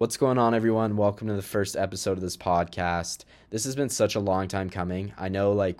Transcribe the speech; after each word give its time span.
What's 0.00 0.16
going 0.16 0.38
on, 0.38 0.54
everyone? 0.54 0.96
Welcome 0.96 1.28
to 1.28 1.34
the 1.34 1.42
first 1.42 1.76
episode 1.76 2.12
of 2.12 2.22
this 2.22 2.38
podcast. 2.38 3.26
This 3.50 3.64
has 3.64 3.76
been 3.76 3.90
such 3.90 4.14
a 4.14 4.18
long 4.18 4.48
time 4.48 4.70
coming. 4.70 5.12
I 5.18 5.28
know, 5.28 5.52
like, 5.52 5.78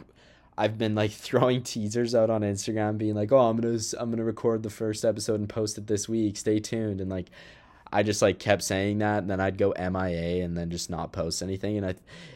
I've 0.59 0.77
been 0.77 0.95
like 0.95 1.11
throwing 1.11 1.63
teasers 1.63 2.15
out 2.15 2.29
on 2.29 2.43
Instagram, 2.43 2.99
being 2.99 3.15
like, 3.15 3.33
"Oh, 3.33 3.49
I'm 3.49 3.57
gonna 3.57 3.79
I'm 3.99 4.11
gonna 4.11 4.25
record 4.25 4.63
the 4.63 4.69
first 4.69 5.07
episode 5.07 5.41
and 5.41 5.49
post 5.49 5.79
it 5.79 5.87
this 5.87 6.07
week. 6.07 6.37
Stay 6.37 6.61
tuned." 6.61 7.01
And 7.01 7.09
like, 7.09 7.31
I 7.91 8.03
just 8.03 8.21
like 8.21 8.39
kept 8.39 8.63
saying 8.63 8.99
that, 8.99 9.23
and 9.23 9.31
then 9.31 9.41
I'd 9.41 9.57
go 9.57 9.73
MIA 9.79 10.45
and 10.45 10.55
then 10.55 10.71
just 10.71 10.91
not 10.91 11.13
post 11.13 11.43
anything. 11.43 11.79
And 11.79 11.87
I, 11.87 11.95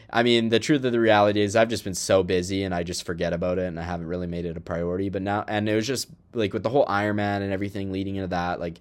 I 0.09 0.23
mean, 0.23 0.49
the 0.49 0.59
truth 0.59 0.83
of 0.85 0.91
the 0.91 0.99
reality 0.99 1.41
is, 1.41 1.55
I've 1.55 1.69
just 1.69 1.83
been 1.83 1.93
so 1.93 2.23
busy, 2.23 2.63
and 2.63 2.73
I 2.73 2.81
just 2.81 3.05
forget 3.05 3.31
about 3.31 3.59
it, 3.59 3.67
and 3.67 3.79
I 3.79 3.83
haven't 3.83 4.07
really 4.07 4.25
made 4.25 4.45
it 4.45 4.57
a 4.57 4.59
priority. 4.59 5.09
But 5.09 5.21
now, 5.21 5.45
and 5.47 5.69
it 5.69 5.75
was 5.75 5.85
just 5.85 6.07
like 6.33 6.51
with 6.51 6.63
the 6.63 6.69
whole 6.69 6.87
Ironman 6.87 7.43
and 7.43 7.53
everything 7.53 7.91
leading 7.91 8.15
into 8.15 8.29
that, 8.29 8.59
like 8.59 8.79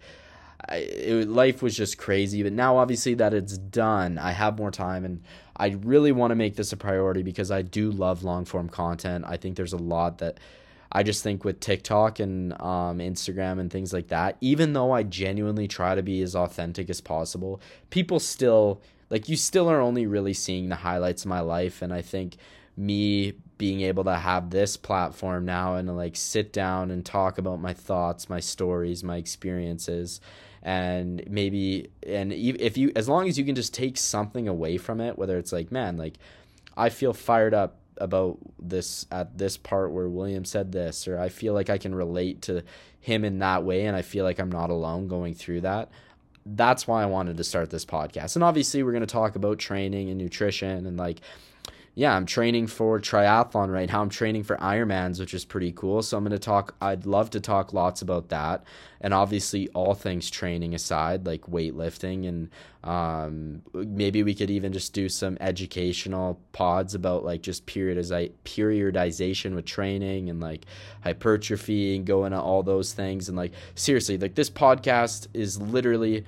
I, 0.68 0.76
it, 0.76 1.28
life 1.28 1.62
was 1.62 1.76
just 1.76 1.98
crazy. 1.98 2.42
But 2.42 2.52
now, 2.52 2.76
obviously, 2.78 3.14
that 3.14 3.34
it's 3.34 3.58
done, 3.58 4.18
I 4.18 4.32
have 4.32 4.58
more 4.58 4.70
time, 4.70 5.04
and 5.04 5.22
I 5.56 5.68
really 5.82 6.12
want 6.12 6.30
to 6.30 6.36
make 6.36 6.56
this 6.56 6.72
a 6.72 6.76
priority 6.76 7.22
because 7.22 7.50
I 7.50 7.62
do 7.62 7.90
love 7.90 8.24
long 8.24 8.44
form 8.44 8.68
content. 8.68 9.24
I 9.26 9.36
think 9.36 9.56
there's 9.56 9.72
a 9.72 9.78
lot 9.78 10.18
that 10.18 10.38
I 10.90 11.02
just 11.02 11.22
think 11.22 11.44
with 11.44 11.60
TikTok 11.60 12.20
and 12.20 12.52
um, 12.60 12.98
Instagram 12.98 13.58
and 13.58 13.70
things 13.70 13.92
like 13.92 14.08
that, 14.08 14.36
even 14.40 14.72
though 14.72 14.92
I 14.92 15.02
genuinely 15.02 15.66
try 15.66 15.94
to 15.94 16.02
be 16.02 16.22
as 16.22 16.36
authentic 16.36 16.88
as 16.88 17.00
possible, 17.00 17.60
people 17.90 18.20
still 18.20 18.80
like 19.10 19.28
you 19.28 19.36
still 19.36 19.68
are 19.68 19.80
only 19.80 20.06
really 20.06 20.32
seeing 20.32 20.68
the 20.68 20.76
highlights 20.76 21.24
of 21.24 21.28
my 21.28 21.40
life. 21.40 21.82
And 21.82 21.92
I 21.92 22.00
think 22.00 22.36
me 22.76 23.34
being 23.58 23.82
able 23.82 24.04
to 24.04 24.16
have 24.16 24.50
this 24.50 24.76
platform 24.76 25.44
now 25.44 25.76
and 25.76 25.88
to 25.88 25.92
like 25.92 26.16
sit 26.16 26.52
down 26.52 26.90
and 26.90 27.04
talk 27.04 27.38
about 27.38 27.60
my 27.60 27.72
thoughts, 27.72 28.28
my 28.28 28.40
stories, 28.40 29.04
my 29.04 29.16
experiences 29.16 30.20
and 30.64 31.22
maybe 31.28 31.88
and 32.06 32.32
if 32.32 32.76
you 32.76 32.90
as 32.96 33.08
long 33.08 33.28
as 33.28 33.38
you 33.38 33.44
can 33.44 33.54
just 33.54 33.74
take 33.74 33.96
something 33.98 34.48
away 34.48 34.78
from 34.78 35.00
it 35.00 35.18
whether 35.18 35.36
it's 35.36 35.52
like 35.52 35.70
man 35.70 35.96
like 35.96 36.14
i 36.76 36.88
feel 36.88 37.12
fired 37.12 37.52
up 37.52 37.76
about 37.98 38.38
this 38.58 39.06
at 39.12 39.36
this 39.36 39.56
part 39.56 39.92
where 39.92 40.08
william 40.08 40.44
said 40.44 40.72
this 40.72 41.06
or 41.06 41.18
i 41.18 41.28
feel 41.28 41.52
like 41.52 41.68
i 41.68 41.78
can 41.78 41.94
relate 41.94 42.40
to 42.42 42.62
him 42.98 43.24
in 43.24 43.38
that 43.38 43.62
way 43.62 43.84
and 43.84 43.94
i 43.94 44.02
feel 44.02 44.24
like 44.24 44.38
i'm 44.38 44.50
not 44.50 44.70
alone 44.70 45.06
going 45.06 45.34
through 45.34 45.60
that 45.60 45.90
that's 46.46 46.86
why 46.86 47.02
i 47.02 47.06
wanted 47.06 47.36
to 47.36 47.44
start 47.44 47.70
this 47.70 47.84
podcast. 47.84 48.36
And 48.36 48.44
obviously 48.44 48.82
we're 48.82 48.92
going 48.92 49.00
to 49.00 49.06
talk 49.06 49.36
about 49.36 49.58
training 49.58 50.10
and 50.10 50.18
nutrition 50.18 50.86
and 50.86 50.96
like 50.96 51.20
yeah, 51.96 52.16
I'm 52.16 52.26
training 52.26 52.66
for 52.66 52.98
triathlon 52.98 53.72
right 53.72 53.88
now. 53.88 54.02
I'm 54.02 54.08
training 54.08 54.42
for 54.42 54.56
Ironmans, 54.56 55.20
which 55.20 55.32
is 55.32 55.44
pretty 55.44 55.70
cool. 55.70 56.02
So 56.02 56.16
I'm 56.16 56.24
going 56.24 56.32
to 56.32 56.40
talk, 56.40 56.74
I'd 56.80 57.06
love 57.06 57.30
to 57.30 57.40
talk 57.40 57.72
lots 57.72 58.02
about 58.02 58.30
that. 58.30 58.64
And 59.00 59.14
obviously, 59.14 59.68
all 59.68 59.94
things 59.94 60.28
training 60.28 60.74
aside, 60.74 61.24
like 61.24 61.42
weightlifting. 61.42 62.26
And 62.26 62.50
um, 62.82 63.62
maybe 63.72 64.24
we 64.24 64.34
could 64.34 64.50
even 64.50 64.72
just 64.72 64.92
do 64.92 65.08
some 65.08 65.38
educational 65.40 66.40
pods 66.50 66.96
about 66.96 67.24
like 67.24 67.42
just 67.42 67.64
periodization 67.64 69.54
with 69.54 69.64
training 69.64 70.30
and 70.30 70.40
like 70.40 70.66
hypertrophy 71.04 71.94
and 71.94 72.04
go 72.04 72.24
into 72.24 72.40
all 72.40 72.64
those 72.64 72.92
things. 72.92 73.28
And 73.28 73.38
like, 73.38 73.52
seriously, 73.76 74.18
like 74.18 74.34
this 74.34 74.50
podcast 74.50 75.28
is 75.32 75.60
literally 75.60 76.24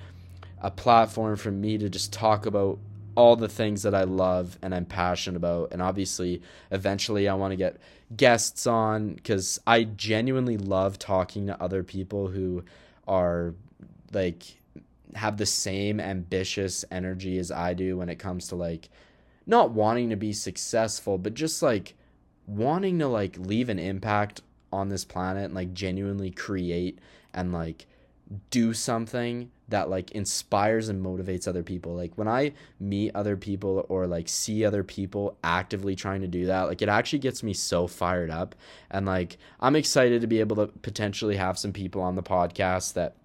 a 0.61 0.71
platform 0.71 1.35
for 1.35 1.51
me 1.51 1.77
to 1.77 1.89
just 1.89 2.13
talk 2.13 2.45
about 2.45 2.79
all 3.17 3.35
the 3.35 3.49
things 3.49 3.81
that 3.81 3.95
I 3.95 4.03
love 4.03 4.59
and 4.61 4.75
I'm 4.75 4.85
passionate 4.85 5.37
about. 5.37 5.73
And 5.73 5.81
obviously, 5.81 6.39
eventually, 6.69 7.27
I 7.27 7.33
want 7.33 7.51
to 7.51 7.57
get 7.57 7.77
guests 8.15 8.67
on 8.67 9.15
because 9.15 9.59
I 9.65 9.85
genuinely 9.85 10.55
love 10.55 10.99
talking 10.99 11.47
to 11.47 11.61
other 11.61 11.83
people 11.83 12.27
who 12.27 12.63
are 13.07 13.55
like 14.13 14.43
have 15.15 15.37
the 15.37 15.47
same 15.47 15.99
ambitious 15.99 16.85
energy 16.91 17.39
as 17.39 17.51
I 17.51 17.73
do 17.73 17.97
when 17.97 18.07
it 18.07 18.19
comes 18.19 18.49
to 18.49 18.55
like 18.55 18.87
not 19.47 19.71
wanting 19.71 20.11
to 20.11 20.15
be 20.15 20.31
successful, 20.31 21.17
but 21.17 21.33
just 21.33 21.63
like 21.63 21.95
wanting 22.45 22.99
to 22.99 23.07
like 23.07 23.35
leave 23.39 23.69
an 23.69 23.79
impact 23.79 24.41
on 24.71 24.89
this 24.89 25.03
planet 25.03 25.45
and 25.45 25.55
like 25.55 25.73
genuinely 25.73 26.29
create 26.29 26.99
and 27.33 27.51
like 27.51 27.87
do 28.51 28.73
something 28.73 29.49
that 29.69 29.89
like 29.89 30.11
inspires 30.11 30.89
and 30.89 31.03
motivates 31.03 31.47
other 31.47 31.63
people. 31.63 31.93
Like 31.93 32.17
when 32.17 32.27
I 32.27 32.53
meet 32.79 33.11
other 33.15 33.35
people 33.35 33.85
or 33.89 34.07
like 34.07 34.29
see 34.29 34.63
other 34.63 34.83
people 34.83 35.37
actively 35.43 35.95
trying 35.95 36.21
to 36.21 36.27
do 36.27 36.45
that, 36.45 36.63
like 36.63 36.81
it 36.81 36.89
actually 36.89 37.19
gets 37.19 37.43
me 37.43 37.53
so 37.53 37.87
fired 37.87 38.29
up. 38.29 38.55
And 38.89 39.05
like 39.05 39.37
I'm 39.59 39.75
excited 39.75 40.21
to 40.21 40.27
be 40.27 40.39
able 40.39 40.55
to 40.57 40.67
potentially 40.67 41.35
have 41.35 41.59
some 41.59 41.73
people 41.73 42.01
on 42.01 42.15
the 42.15 42.23
podcast 42.23 42.93
that 42.93 43.15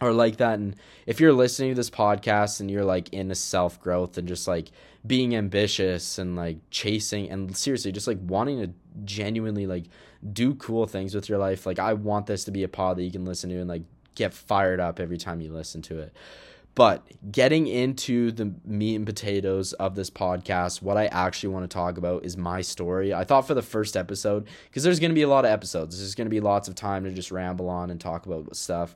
are 0.00 0.12
like 0.12 0.36
that. 0.36 0.58
And 0.58 0.76
if 1.06 1.18
you're 1.20 1.32
listening 1.32 1.70
to 1.70 1.74
this 1.74 1.90
podcast 1.90 2.60
and 2.60 2.70
you're 2.70 2.84
like 2.84 3.10
into 3.10 3.34
self 3.34 3.80
growth 3.80 4.18
and 4.18 4.28
just 4.28 4.46
like 4.46 4.70
being 5.06 5.34
ambitious 5.34 6.18
and 6.18 6.36
like 6.36 6.58
chasing 6.70 7.30
and 7.30 7.56
seriously 7.56 7.90
just 7.90 8.06
like 8.06 8.18
wanting 8.20 8.60
to 8.60 8.70
genuinely 9.04 9.66
like 9.66 9.84
do 10.32 10.54
cool 10.56 10.86
things 10.86 11.14
with 11.14 11.28
your 11.28 11.38
life, 11.38 11.64
like 11.64 11.78
I 11.78 11.94
want 11.94 12.26
this 12.26 12.44
to 12.44 12.50
be 12.50 12.64
a 12.64 12.68
pod 12.68 12.98
that 12.98 13.04
you 13.04 13.10
can 13.10 13.24
listen 13.24 13.48
to 13.48 13.56
and 13.56 13.68
like 13.68 13.82
get 14.20 14.34
fired 14.34 14.80
up 14.80 15.00
every 15.00 15.18
time 15.18 15.40
you 15.40 15.52
listen 15.52 15.82
to 15.82 15.98
it. 15.98 16.12
But 16.76 17.04
getting 17.32 17.66
into 17.66 18.30
the 18.30 18.54
meat 18.64 18.94
and 18.94 19.04
potatoes 19.04 19.72
of 19.74 19.96
this 19.96 20.08
podcast, 20.08 20.82
what 20.82 20.96
I 20.96 21.06
actually 21.06 21.52
want 21.52 21.68
to 21.68 21.74
talk 21.74 21.98
about 21.98 22.24
is 22.24 22.36
my 22.36 22.60
story. 22.60 23.12
I 23.12 23.24
thought 23.24 23.46
for 23.46 23.54
the 23.54 23.62
first 23.62 23.96
episode, 23.96 24.46
because 24.68 24.84
there's 24.84 25.00
going 25.00 25.10
to 25.10 25.16
be 25.16 25.22
a 25.22 25.28
lot 25.28 25.44
of 25.44 25.50
episodes, 25.50 25.98
there's 25.98 26.14
going 26.14 26.26
to 26.26 26.30
be 26.30 26.40
lots 26.40 26.68
of 26.68 26.76
time 26.76 27.04
to 27.04 27.10
just 27.10 27.32
ramble 27.32 27.68
on 27.68 27.90
and 27.90 28.00
talk 28.00 28.26
about 28.26 28.54
stuff. 28.54 28.94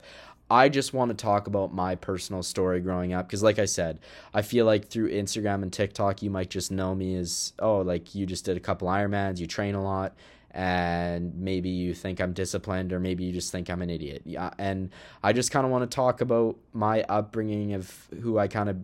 I 0.51 0.69
just 0.69 0.93
want 0.93 1.11
to 1.11 1.17
talk 1.17 1.47
about 1.47 1.75
my 1.75 1.97
personal 1.97 2.43
story 2.43 2.81
growing 2.81 3.13
up 3.13 3.27
because, 3.27 3.43
like 3.43 3.59
I 3.59 3.65
said, 3.65 3.99
I 4.33 4.43
feel 4.43 4.67
like 4.67 4.89
through 4.89 5.11
Instagram 5.11 5.63
and 5.63 5.73
TikTok, 5.73 6.23
you 6.23 6.31
might 6.31 6.51
just 6.51 6.71
know 6.71 6.95
me 6.95 7.17
as, 7.17 7.55
oh, 7.59 7.79
like 7.79 8.15
you 8.15 8.25
just 8.27 8.45
did 8.45 8.57
a 8.57 8.61
couple 8.61 8.87
Ironmans, 8.87 9.41
you 9.41 9.47
train 9.47 9.75
a 9.75 9.83
lot 9.83 10.15
and 10.55 11.35
maybe 11.35 11.69
you 11.69 11.93
think 11.95 12.21
I'm 12.21 12.33
disciplined 12.33 12.93
or 12.93 13.01
maybe 13.01 13.25
you 13.25 13.33
just 13.33 13.51
think 13.53 13.69
I'm 13.69 13.83
an 13.83 13.91
idiot. 13.91 14.23
Yeah, 14.25 14.51
and 14.57 14.91
I 15.23 15.33
just 15.33 15.51
kind 15.51 15.67
of 15.67 15.73
want 15.73 15.91
to 15.91 15.95
talk 15.95 16.21
about 16.21 16.57
my 16.73 17.03
upbringing 17.03 17.75
of 17.75 18.09
who 18.23 18.39
I 18.39 18.49
kind 18.49 18.69
of 18.69 18.77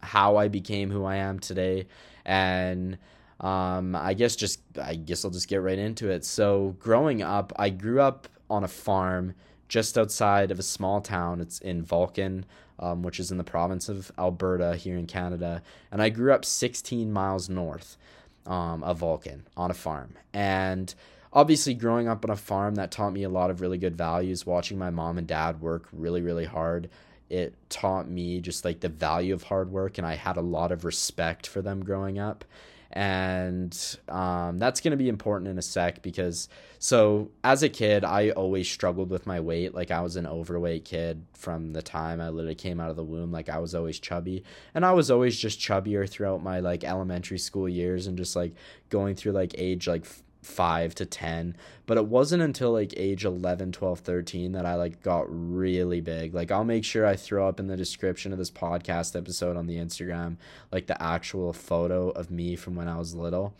how 0.00 0.36
I 0.36 0.48
became 0.48 0.90
who 0.90 1.04
I 1.04 1.16
am 1.16 1.38
today 1.38 1.86
and 2.24 2.98
um, 3.40 3.94
I 3.94 4.14
guess 4.14 4.34
just 4.36 4.60
I 4.80 4.94
guess 4.94 5.24
I'll 5.24 5.30
just 5.30 5.48
get 5.48 5.62
right 5.62 5.78
into 5.78 6.10
it. 6.10 6.24
So, 6.24 6.76
growing 6.80 7.22
up, 7.22 7.52
I 7.56 7.70
grew 7.70 8.00
up 8.00 8.26
on 8.50 8.64
a 8.64 8.68
farm 8.68 9.34
just 9.68 9.96
outside 9.96 10.50
of 10.50 10.58
a 10.58 10.62
small 10.62 11.00
town. 11.00 11.40
It's 11.40 11.60
in 11.60 11.82
Vulcan, 11.82 12.46
um, 12.80 13.02
which 13.02 13.20
is 13.20 13.30
in 13.30 13.38
the 13.38 13.44
province 13.44 13.88
of 13.88 14.10
Alberta 14.18 14.76
here 14.76 14.96
in 14.96 15.06
Canada, 15.06 15.62
and 15.92 16.02
I 16.02 16.08
grew 16.08 16.32
up 16.32 16.44
16 16.44 17.12
miles 17.12 17.48
north 17.48 17.96
um, 18.46 18.82
of 18.82 18.98
Vulcan 18.98 19.46
on 19.56 19.70
a 19.70 19.74
farm. 19.74 20.14
And 20.32 20.92
obviously 21.32 21.74
growing 21.74 22.08
up 22.08 22.24
on 22.24 22.30
a 22.30 22.36
farm 22.36 22.76
that 22.76 22.90
taught 22.90 23.12
me 23.12 23.22
a 23.22 23.28
lot 23.28 23.50
of 23.50 23.60
really 23.60 23.78
good 23.78 23.96
values. 23.96 24.46
Watching 24.46 24.78
my 24.78 24.90
mom 24.90 25.18
and 25.18 25.26
dad 25.26 25.60
work 25.60 25.88
really 25.92 26.22
really 26.22 26.46
hard 26.46 26.88
it 27.30 27.54
taught 27.68 28.08
me 28.08 28.40
just 28.40 28.64
like 28.64 28.80
the 28.80 28.88
value 28.88 29.34
of 29.34 29.42
hard 29.44 29.70
work 29.70 29.98
and 29.98 30.06
i 30.06 30.14
had 30.14 30.36
a 30.36 30.42
lot 30.42 30.72
of 30.72 30.84
respect 30.84 31.46
for 31.46 31.62
them 31.62 31.84
growing 31.84 32.18
up. 32.18 32.44
And 32.90 33.78
um, 34.08 34.56
that's 34.56 34.80
going 34.80 34.92
to 34.92 34.96
be 34.96 35.10
important 35.10 35.50
in 35.50 35.58
a 35.58 35.62
sec 35.62 36.00
because 36.00 36.48
so 36.78 37.30
as 37.44 37.62
a 37.62 37.68
kid 37.68 38.02
i 38.02 38.30
always 38.30 38.66
struggled 38.66 39.10
with 39.10 39.26
my 39.26 39.40
weight. 39.40 39.74
Like 39.74 39.90
i 39.90 40.00
was 40.00 40.16
an 40.16 40.26
overweight 40.26 40.86
kid 40.86 41.26
from 41.34 41.74
the 41.74 41.82
time 41.82 42.18
i 42.18 42.30
literally 42.30 42.54
came 42.54 42.80
out 42.80 42.88
of 42.88 42.96
the 42.96 43.04
womb. 43.04 43.30
Like 43.30 43.50
i 43.50 43.58
was 43.58 43.74
always 43.74 44.00
chubby. 44.00 44.42
And 44.74 44.86
i 44.86 44.92
was 44.92 45.10
always 45.10 45.38
just 45.38 45.60
chubbier 45.60 46.08
throughout 46.08 46.42
my 46.42 46.60
like 46.60 46.82
elementary 46.82 47.38
school 47.38 47.68
years 47.68 48.06
and 48.06 48.16
just 48.16 48.34
like 48.34 48.54
going 48.88 49.16
through 49.16 49.32
like 49.32 49.54
age 49.58 49.86
like 49.86 50.06
5 50.42 50.94
to 50.94 51.06
10 51.06 51.56
but 51.86 51.96
it 51.96 52.06
wasn't 52.06 52.42
until 52.42 52.72
like 52.72 52.94
age 52.96 53.24
11 53.24 53.72
12 53.72 53.98
13 54.00 54.52
that 54.52 54.64
i 54.64 54.74
like 54.74 55.02
got 55.02 55.26
really 55.28 56.00
big. 56.00 56.32
Like 56.32 56.52
i'll 56.52 56.64
make 56.64 56.84
sure 56.84 57.04
i 57.04 57.16
throw 57.16 57.48
up 57.48 57.58
in 57.58 57.66
the 57.66 57.76
description 57.76 58.32
of 58.32 58.38
this 58.38 58.50
podcast 58.50 59.16
episode 59.16 59.56
on 59.56 59.66
the 59.66 59.76
instagram 59.76 60.36
like 60.70 60.86
the 60.86 61.00
actual 61.02 61.52
photo 61.52 62.10
of 62.10 62.30
me 62.30 62.54
from 62.56 62.76
when 62.76 62.88
i 62.88 62.96
was 62.96 63.14
little. 63.14 63.54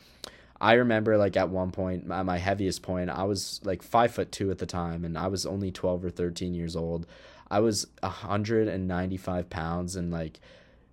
I 0.60 0.74
remember 0.74 1.16
like 1.16 1.36
at 1.36 1.50
one 1.50 1.70
point 1.72 2.10
at 2.10 2.24
my 2.24 2.38
heaviest 2.38 2.82
point 2.82 3.10
i 3.10 3.24
was 3.24 3.60
like 3.64 3.82
five 3.82 4.12
foot 4.12 4.30
two 4.30 4.50
at 4.50 4.58
the 4.58 4.66
time 4.66 5.04
and 5.04 5.18
i 5.18 5.26
was 5.26 5.46
only 5.46 5.72
12 5.72 6.04
or 6.04 6.10
13 6.10 6.54
years 6.54 6.76
old. 6.76 7.06
I 7.50 7.60
was 7.60 7.86
195 8.00 9.50
pounds 9.50 9.96
and 9.96 10.12
like 10.12 10.38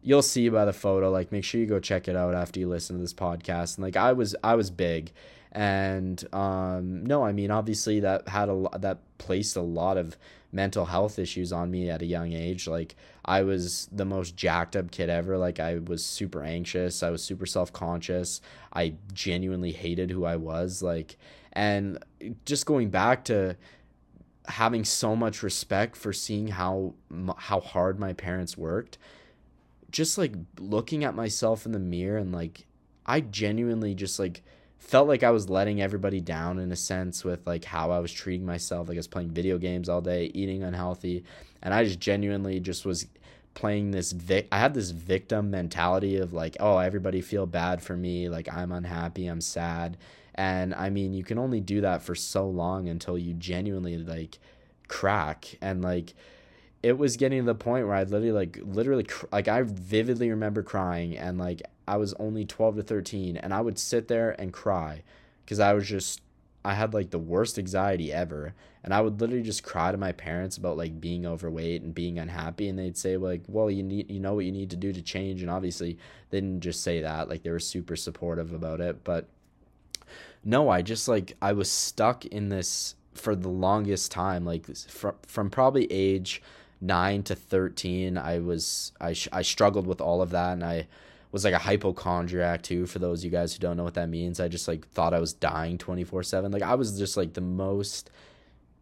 you'll 0.01 0.21
see 0.21 0.50
by 0.50 0.65
the 0.65 0.74
photo 0.74 1.12
like 1.12 1.31
make 1.31 1.44
sure 1.44 1.59
you 1.59 1.68
go 1.68 1.80
check 1.80 2.07
it 2.07 2.15
out 2.15 2.33
after 2.33 2.59
you 2.59 2.68
listen 2.68 2.95
to 2.95 3.01
this 3.01 3.13
podcast. 3.13 3.77
And 3.77 3.83
like 3.83 3.95
i 3.95 4.13
was 4.13 4.36
i 4.44 4.56
was 4.56 4.71
big 4.71 5.12
and 5.56 6.22
um, 6.34 7.06
no, 7.06 7.24
I 7.24 7.31
mean 7.31 7.50
obviously 7.50 8.02
that 8.02 8.28
had 8.28 8.50
a 8.50 8.68
that 8.78 9.00
placed 9.18 9.56
a 9.56 9.62
lot 9.62 9.98
of 9.98 10.18
mental 10.52 10.86
health 10.86 11.18
issues 11.18 11.54
on 11.54 11.72
me 11.72 11.90
at 11.90 12.02
a 12.02 12.06
young 12.06 12.34
age. 12.34 12.68
Like 12.68 12.96
I 13.24 13.42
was 13.44 13.88
the 13.90 14.04
most 14.04 14.36
jacked 14.36 14.75
up 14.75 14.92
kid 14.92 15.10
ever. 15.10 15.38
Like 15.38 15.62
I 15.62 15.78
was 15.78 16.06
super 16.06 16.44
anxious. 16.44 17.02
I 17.02 17.10
was 17.10 17.24
super 17.24 17.46
self 17.46 17.72
conscious. 17.72 18.42
I 18.74 18.96
genuinely 19.13 19.72
hated 19.72 20.12
who 20.12 20.25
I 20.25 20.36
was. 20.36 20.84
Like 20.84 21.18
and 21.54 22.04
just 22.44 22.66
going 22.66 22.90
back 22.90 23.24
to 23.25 23.56
having 24.48 24.84
so 24.84 25.16
much 25.16 25.42
respect 25.42 25.96
for 25.96 26.12
seeing 26.12 26.50
how 26.50 26.96
how 27.38 27.62
hard 27.62 27.98
my 27.98 28.12
parents 28.12 28.57
worked 28.57 28.98
just 29.90 30.18
like 30.18 30.34
looking 30.60 31.06
at 31.06 31.16
myself 31.16 31.66
in 31.66 31.72
the 31.72 31.80
mirror 31.80 32.18
and 32.18 32.34
like 32.34 32.66
I 33.06 33.22
genuinely 33.22 33.96
just 33.96 34.19
like 34.19 34.44
felt 34.77 35.07
like 35.07 35.24
I 35.24 35.31
was 35.31 35.50
letting 35.50 35.81
everybody 35.81 36.22
down 36.22 36.60
in 36.60 36.72
a 36.72 36.75
sense 36.75 37.24
with 37.24 37.45
like 37.48 37.66
how 37.66 37.92
I 37.92 38.00
was 38.00 38.12
treating 38.12 38.45
myself. 38.45 38.88
Like 38.88 38.98
I 38.98 39.00
was 39.00 39.07
playing 39.07 39.31
video 39.31 39.57
games 39.57 39.89
all 39.89 40.01
day, 40.01 40.31
eating 40.33 40.63
unhealthy, 40.63 41.24
and 41.62 41.74
I 41.74 41.83
just 41.83 42.00
genuinely 42.00 42.60
just 42.60 42.86
was 42.86 43.07
playing 43.56 43.92
this 43.92 44.12
vic 44.12 44.48
I 44.51 44.60
had 44.60 44.74
this 44.74 44.92
victim 44.92 45.50
mentality 45.50 46.18
of 46.18 46.33
like, 46.33 46.57
oh, 46.60 46.77
everybody 46.77 47.22
feel 47.22 47.45
bad 47.45 47.81
for 47.81 47.95
me, 47.95 48.30
like 48.30 48.54
I'm 48.54 48.72
unhappy, 48.72 49.27
I'm 49.27 49.42
sad. 49.42 49.98
And 50.36 50.75
I 50.75 50.89
mean, 50.89 51.13
you 51.13 51.24
can 51.24 51.39
only 51.39 51.62
do 51.62 51.81
that 51.81 52.04
for 52.04 52.13
so 52.13 52.48
long 52.48 52.89
until 52.89 53.18
you 53.18 53.33
genuinely 53.33 53.98
like 53.98 54.38
crack 54.88 55.57
and 55.62 55.81
like 55.81 56.13
it 56.83 56.98
was 57.00 57.18
getting 57.18 57.39
to 57.39 57.45
the 57.45 57.56
point 57.56 57.88
where 57.88 57.95
I 57.95 58.04
literally 58.04 58.31
like 58.31 58.60
literally 58.62 59.07
like 59.31 59.48
I 59.48 59.63
vividly 59.63 60.30
remember 60.30 60.62
crying 60.62 61.18
and 61.18 61.39
like 61.39 61.63
I 61.87 61.97
was 61.97 62.13
only 62.15 62.45
12 62.45 62.77
to 62.77 62.83
13 62.83 63.37
and 63.37 63.53
I 63.53 63.61
would 63.61 63.77
sit 63.77 64.07
there 64.07 64.31
and 64.39 64.51
cry 64.51 65.03
cuz 65.45 65.59
I 65.59 65.73
was 65.73 65.87
just 65.87 66.21
I 66.63 66.73
had 66.73 66.93
like 66.93 67.11
the 67.11 67.19
worst 67.19 67.59
anxiety 67.59 68.11
ever 68.11 68.55
and 68.83 68.93
I 68.93 69.01
would 69.01 69.21
literally 69.21 69.43
just 69.43 69.63
cry 69.63 69.91
to 69.91 69.97
my 69.97 70.11
parents 70.11 70.57
about 70.57 70.77
like 70.77 70.99
being 70.99 71.25
overweight 71.25 71.83
and 71.83 71.93
being 71.93 72.17
unhappy 72.17 72.67
and 72.67 72.77
they'd 72.77 72.97
say 72.97 73.17
like 73.17 73.43
well 73.47 73.69
you 73.69 73.83
need 73.83 74.09
you 74.09 74.19
know 74.19 74.33
what 74.33 74.45
you 74.45 74.51
need 74.51 74.71
to 74.71 74.75
do 74.75 74.91
to 74.91 75.01
change 75.01 75.41
and 75.41 75.51
obviously 75.51 75.97
they 76.31 76.41
didn't 76.41 76.61
just 76.61 76.81
say 76.81 77.01
that 77.01 77.29
like 77.29 77.43
they 77.43 77.51
were 77.51 77.59
super 77.59 77.95
supportive 77.95 78.51
about 78.51 78.81
it 78.81 79.03
but 79.03 79.27
no 80.43 80.69
I 80.69 80.81
just 80.81 81.07
like 81.07 81.35
I 81.41 81.53
was 81.53 81.69
stuck 81.69 82.25
in 82.25 82.49
this 82.49 82.95
for 83.13 83.35
the 83.35 83.49
longest 83.49 84.11
time 84.11 84.43
like 84.43 84.75
from 84.75 85.15
from 85.27 85.49
probably 85.49 85.91
age 85.91 86.41
9 86.81 87.23
to 87.23 87.35
13 87.35 88.17
I 88.17 88.39
was 88.39 88.91
I 88.99 89.15
I 89.31 89.41
struggled 89.43 89.87
with 89.87 90.01
all 90.01 90.21
of 90.21 90.31
that 90.31 90.53
and 90.53 90.63
I 90.63 90.87
was 91.35 91.43
like 91.43 91.53
a 91.53 91.57
hypochondriac 91.57 92.61
too 92.61 92.85
for 92.85 92.99
those 92.99 93.21
you 93.21 93.29
guys 93.29 93.51
who 93.53 93.59
don't 93.59 93.75
know 93.75 93.83
what 93.83 93.95
that 93.95 94.07
means. 94.07 94.39
I 94.39 94.47
just 94.47 94.69
like 94.69 94.87
thought 94.91 95.13
i 95.13 95.19
was 95.19 95.33
dying 95.33 95.77
24/7 95.77 96.53
like 96.53 96.61
i 96.61 96.75
was 96.75 96.97
just 96.97 97.17
like 97.17 97.33
the 97.33 97.41
most 97.41 98.09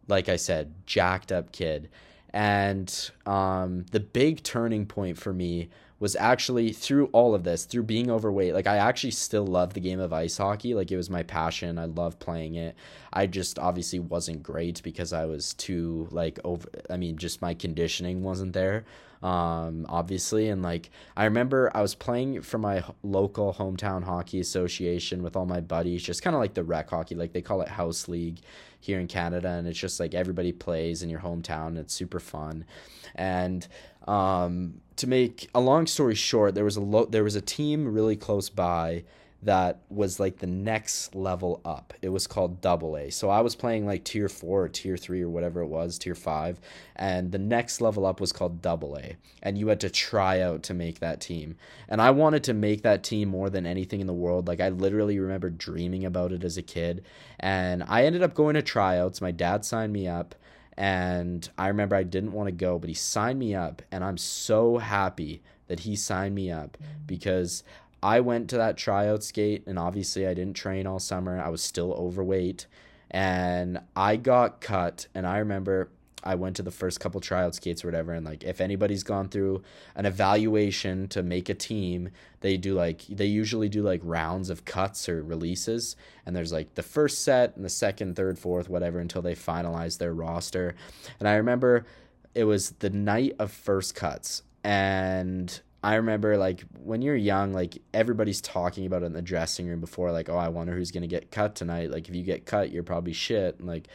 like 0.06 0.28
i 0.28 0.36
said 0.36 0.72
jacked 0.86 1.32
up 1.32 1.50
kid. 1.50 1.90
And 2.32 3.10
um 3.26 3.86
the 3.90 3.98
big 3.98 4.44
turning 4.44 4.86
point 4.86 5.18
for 5.18 5.32
me 5.32 5.68
was 6.04 6.16
actually 6.16 6.70
through 6.70 7.06
all 7.14 7.34
of 7.34 7.44
this, 7.44 7.64
through 7.64 7.82
being 7.82 8.10
overweight. 8.10 8.52
Like 8.52 8.66
I 8.66 8.76
actually 8.76 9.12
still 9.12 9.46
love 9.46 9.72
the 9.72 9.80
game 9.80 10.00
of 10.00 10.12
ice 10.12 10.36
hockey. 10.36 10.74
Like 10.74 10.92
it 10.92 10.98
was 10.98 11.08
my 11.08 11.22
passion. 11.22 11.78
I 11.78 11.86
love 11.86 12.18
playing 12.18 12.56
it. 12.56 12.76
I 13.10 13.26
just 13.26 13.58
obviously 13.58 14.00
wasn't 14.00 14.42
great 14.42 14.82
because 14.82 15.14
I 15.14 15.24
was 15.24 15.54
too 15.54 16.06
like 16.10 16.38
over 16.44 16.68
I 16.90 16.98
mean 16.98 17.16
just 17.16 17.40
my 17.40 17.54
conditioning 17.54 18.22
wasn't 18.22 18.52
there. 18.52 18.84
Um 19.22 19.86
obviously 19.88 20.50
and 20.50 20.62
like 20.62 20.90
I 21.16 21.24
remember 21.24 21.70
I 21.74 21.80
was 21.80 21.94
playing 21.94 22.42
for 22.42 22.58
my 22.58 22.84
local 23.02 23.54
hometown 23.54 24.04
hockey 24.04 24.40
association 24.40 25.22
with 25.22 25.36
all 25.36 25.46
my 25.46 25.62
buddies, 25.62 26.02
just 26.02 26.20
kind 26.20 26.36
of 26.36 26.40
like 26.40 26.52
the 26.52 26.64
rec 26.64 26.90
hockey, 26.90 27.14
like 27.14 27.32
they 27.32 27.40
call 27.40 27.62
it 27.62 27.68
house 27.68 28.08
league 28.08 28.40
here 28.78 29.00
in 29.00 29.06
Canada 29.06 29.48
and 29.48 29.66
it's 29.66 29.78
just 29.78 29.98
like 29.98 30.12
everybody 30.12 30.52
plays 30.52 31.02
in 31.02 31.08
your 31.08 31.20
hometown 31.20 31.78
it's 31.78 31.94
super 31.94 32.20
fun. 32.20 32.66
And 33.14 33.66
um, 34.06 34.80
to 34.96 35.06
make 35.06 35.48
a 35.54 35.60
long 35.60 35.86
story 35.86 36.14
short, 36.14 36.54
there 36.54 36.64
was 36.64 36.76
a 36.76 36.80
lo- 36.80 37.06
there 37.06 37.24
was 37.24 37.36
a 37.36 37.40
team 37.40 37.92
really 37.92 38.16
close 38.16 38.48
by 38.48 39.04
that 39.44 39.80
was 39.90 40.18
like 40.18 40.38
the 40.38 40.46
next 40.46 41.14
level 41.14 41.60
up. 41.66 41.92
It 42.00 42.08
was 42.08 42.26
called 42.26 42.62
Double 42.62 42.96
A. 42.96 43.10
So 43.10 43.28
I 43.28 43.40
was 43.40 43.54
playing 43.54 43.86
like 43.86 44.02
tier 44.02 44.28
four 44.28 44.64
or 44.64 44.68
tier 44.68 44.96
three 44.96 45.20
or 45.20 45.28
whatever 45.28 45.60
it 45.60 45.66
was, 45.66 45.98
tier 45.98 46.14
five, 46.14 46.58
and 46.96 47.30
the 47.30 47.38
next 47.38 47.82
level 47.82 48.06
up 48.06 48.20
was 48.20 48.32
called 48.32 48.62
Double 48.62 48.96
A. 48.96 49.16
And 49.42 49.58
you 49.58 49.68
had 49.68 49.80
to 49.80 49.90
try 49.90 50.40
out 50.40 50.62
to 50.64 50.74
make 50.74 51.00
that 51.00 51.20
team. 51.20 51.56
And 51.88 52.00
I 52.00 52.10
wanted 52.10 52.44
to 52.44 52.54
make 52.54 52.82
that 52.82 53.04
team 53.04 53.28
more 53.28 53.50
than 53.50 53.66
anything 53.66 54.00
in 54.00 54.06
the 54.06 54.14
world. 54.14 54.48
Like 54.48 54.60
I 54.60 54.70
literally 54.70 55.18
remember 55.18 55.50
dreaming 55.50 56.06
about 56.06 56.32
it 56.32 56.42
as 56.42 56.56
a 56.56 56.62
kid. 56.62 57.04
And 57.38 57.84
I 57.86 58.06
ended 58.06 58.22
up 58.22 58.34
going 58.34 58.54
to 58.54 58.62
tryouts. 58.62 59.20
My 59.20 59.30
dad 59.30 59.64
signed 59.64 59.92
me 59.92 60.08
up 60.08 60.34
and 60.76 61.48
I 61.56 61.68
remember 61.68 61.96
I 61.96 62.02
didn't 62.02 62.32
want 62.32 62.48
to 62.48 62.52
go, 62.52 62.78
but 62.78 62.88
he 62.88 62.94
signed 62.94 63.38
me 63.38 63.54
up, 63.54 63.82
and 63.90 64.02
I'm 64.02 64.18
so 64.18 64.78
happy 64.78 65.42
that 65.68 65.80
he 65.80 65.96
signed 65.96 66.34
me 66.34 66.50
up 66.50 66.76
mm. 66.80 67.06
because 67.06 67.62
I 68.02 68.20
went 68.20 68.50
to 68.50 68.56
that 68.58 68.76
tryout 68.76 69.22
skate, 69.22 69.66
and 69.66 69.78
obviously 69.78 70.26
I 70.26 70.34
didn't 70.34 70.56
train 70.56 70.86
all 70.86 70.98
summer. 70.98 71.40
I 71.40 71.48
was 71.48 71.62
still 71.62 71.92
overweight, 71.92 72.66
and 73.10 73.80
I 73.96 74.16
got 74.16 74.60
cut. 74.60 75.06
And 75.14 75.26
I 75.26 75.38
remember 75.38 75.88
I 76.24 76.34
went 76.34 76.56
to 76.56 76.62
the 76.62 76.70
first 76.70 77.00
couple 77.00 77.20
tryout 77.20 77.54
skates 77.54 77.84
or 77.84 77.88
whatever, 77.88 78.12
and 78.12 78.24
like 78.24 78.42
if 78.42 78.60
anybody's 78.60 79.02
gone 79.02 79.28
through 79.28 79.62
an 79.94 80.06
evaluation 80.06 81.06
to 81.08 81.22
make 81.22 81.48
a 81.48 81.54
team, 81.54 82.08
they 82.40 82.56
do 82.56 82.74
like 82.74 83.02
they 83.08 83.26
usually 83.26 83.68
do 83.68 83.82
like 83.82 84.00
rounds 84.02 84.50
of 84.50 84.64
cuts 84.64 85.08
or 85.08 85.22
releases, 85.22 85.96
and 86.24 86.34
there's 86.34 86.52
like 86.52 86.74
the 86.74 86.82
first 86.82 87.22
set 87.22 87.54
and 87.56 87.64
the 87.64 87.70
second, 87.70 88.16
third, 88.16 88.38
fourth, 88.38 88.68
whatever 88.68 88.98
until 88.98 89.22
they 89.22 89.34
finalize 89.34 89.98
their 89.98 90.14
roster. 90.14 90.74
And 91.20 91.28
I 91.28 91.34
remember 91.34 91.86
it 92.34 92.44
was 92.44 92.70
the 92.70 92.90
night 92.90 93.36
of 93.38 93.52
first 93.52 93.94
cuts, 93.94 94.42
and 94.64 95.60
I 95.84 95.96
remember 95.96 96.38
like 96.38 96.64
when 96.82 97.02
you're 97.02 97.14
young, 97.14 97.52
like 97.52 97.76
everybody's 97.92 98.40
talking 98.40 98.86
about 98.86 99.02
it 99.02 99.06
in 99.06 99.12
the 99.12 99.20
dressing 99.20 99.68
room 99.68 99.80
before, 99.80 100.10
like, 100.12 100.30
oh, 100.30 100.36
I 100.38 100.48
wonder 100.48 100.74
who's 100.74 100.90
gonna 100.90 101.06
get 101.06 101.30
cut 101.30 101.54
tonight. 101.54 101.90
Like 101.90 102.08
if 102.08 102.14
you 102.14 102.22
get 102.22 102.46
cut, 102.46 102.72
you're 102.72 102.82
probably 102.82 103.12
shit. 103.12 103.58
And 103.58 103.68
like 103.68 103.88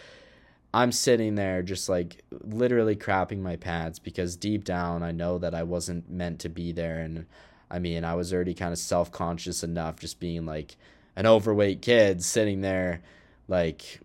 I'm 0.73 0.91
sitting 0.91 1.35
there 1.35 1.63
just 1.63 1.89
like 1.89 2.23
literally 2.29 2.95
crapping 2.95 3.39
my 3.39 3.55
pants 3.55 3.97
because 3.99 4.35
deep 4.35 4.63
down 4.63 5.01
I 5.01 5.11
know 5.11 5.37
that 5.39 5.55
I 5.55 5.63
wasn't 5.63 6.09
meant 6.09 6.39
to 6.41 6.49
be 6.49 6.71
there. 6.71 6.99
And 6.99 7.25
I 7.71 7.79
mean 7.79 8.03
I 8.03 8.15
was 8.15 8.33
already 8.33 8.53
kind 8.53 8.71
of 8.71 8.79
self-conscious 8.79 9.63
enough 9.63 9.99
just 9.99 10.19
being 10.19 10.45
like 10.45 10.75
an 11.15 11.25
overweight 11.25 11.81
kid 11.81 12.23
sitting 12.23 12.61
there 12.61 13.01
like 13.47 13.99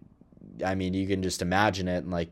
I 0.64 0.74
mean 0.74 0.94
you 0.94 1.06
can 1.06 1.22
just 1.22 1.42
imagine 1.42 1.88
it. 1.88 1.98
And 1.98 2.10
like 2.10 2.30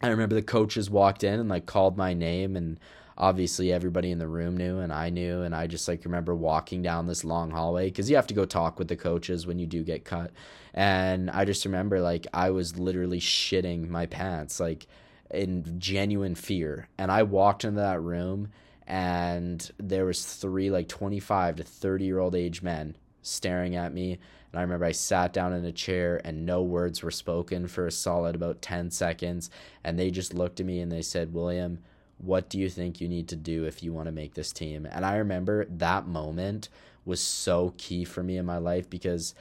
I 0.00 0.08
remember 0.08 0.34
the 0.34 0.42
coaches 0.42 0.88
walked 0.90 1.22
in 1.22 1.38
and 1.38 1.48
like 1.48 1.66
called 1.66 1.96
my 1.96 2.14
name 2.14 2.56
and 2.56 2.80
obviously 3.16 3.72
everybody 3.72 4.10
in 4.10 4.18
the 4.18 4.28
room 4.28 4.56
knew 4.56 4.78
and 4.78 4.92
I 4.92 5.10
knew 5.10 5.42
and 5.42 5.54
I 5.54 5.66
just 5.66 5.88
like 5.88 6.04
remember 6.04 6.34
walking 6.34 6.82
down 6.82 7.06
this 7.06 7.24
long 7.24 7.50
hallway 7.50 7.90
cuz 7.90 8.08
you 8.08 8.16
have 8.16 8.26
to 8.28 8.34
go 8.34 8.44
talk 8.44 8.78
with 8.78 8.88
the 8.88 8.96
coaches 8.96 9.46
when 9.46 9.58
you 9.58 9.66
do 9.66 9.82
get 9.82 10.04
cut. 10.04 10.30
And 10.74 11.30
I 11.30 11.44
just 11.44 11.64
remember 11.64 12.00
like 12.00 12.26
I 12.32 12.50
was 12.50 12.78
literally 12.78 13.20
shitting 13.20 13.88
my 13.88 14.06
pants 14.06 14.60
like 14.60 14.86
in 15.30 15.78
genuine 15.78 16.34
fear. 16.34 16.88
And 16.98 17.10
I 17.10 17.22
walked 17.22 17.64
into 17.64 17.80
that 17.80 18.00
room 18.00 18.48
and 18.86 19.70
there 19.78 20.04
was 20.04 20.24
three 20.24 20.70
like 20.70 20.88
25 20.88 21.56
to 21.56 21.62
30 21.62 22.04
year 22.04 22.18
old 22.18 22.34
age 22.34 22.62
men 22.62 22.96
staring 23.22 23.76
at 23.76 23.94
me. 23.94 24.18
And 24.52 24.58
I 24.58 24.62
remember 24.62 24.84
I 24.84 24.92
sat 24.92 25.32
down 25.32 25.52
in 25.52 25.64
a 25.64 25.72
chair 25.72 26.20
and 26.24 26.44
no 26.44 26.62
words 26.62 27.02
were 27.02 27.10
spoken 27.10 27.66
for 27.68 27.86
a 27.86 27.92
solid 27.92 28.34
about 28.34 28.60
10 28.60 28.90
seconds. 28.90 29.50
And 29.82 29.98
they 29.98 30.10
just 30.10 30.34
looked 30.34 30.60
at 30.60 30.66
me 30.66 30.80
and 30.80 30.92
they 30.92 31.02
said, 31.02 31.32
"William, 31.32 31.78
what 32.22 32.48
do 32.48 32.58
you 32.58 32.70
think 32.70 33.00
you 33.00 33.08
need 33.08 33.28
to 33.28 33.36
do 33.36 33.64
if 33.64 33.82
you 33.82 33.92
want 33.92 34.06
to 34.06 34.12
make 34.12 34.34
this 34.34 34.52
team? 34.52 34.86
And 34.90 35.04
I 35.04 35.16
remember 35.16 35.66
that 35.66 36.06
moment 36.06 36.68
was 37.04 37.20
so 37.20 37.74
key 37.76 38.04
for 38.04 38.22
me 38.22 38.36
in 38.38 38.46
my 38.46 38.58
life 38.58 38.88
because 38.88 39.34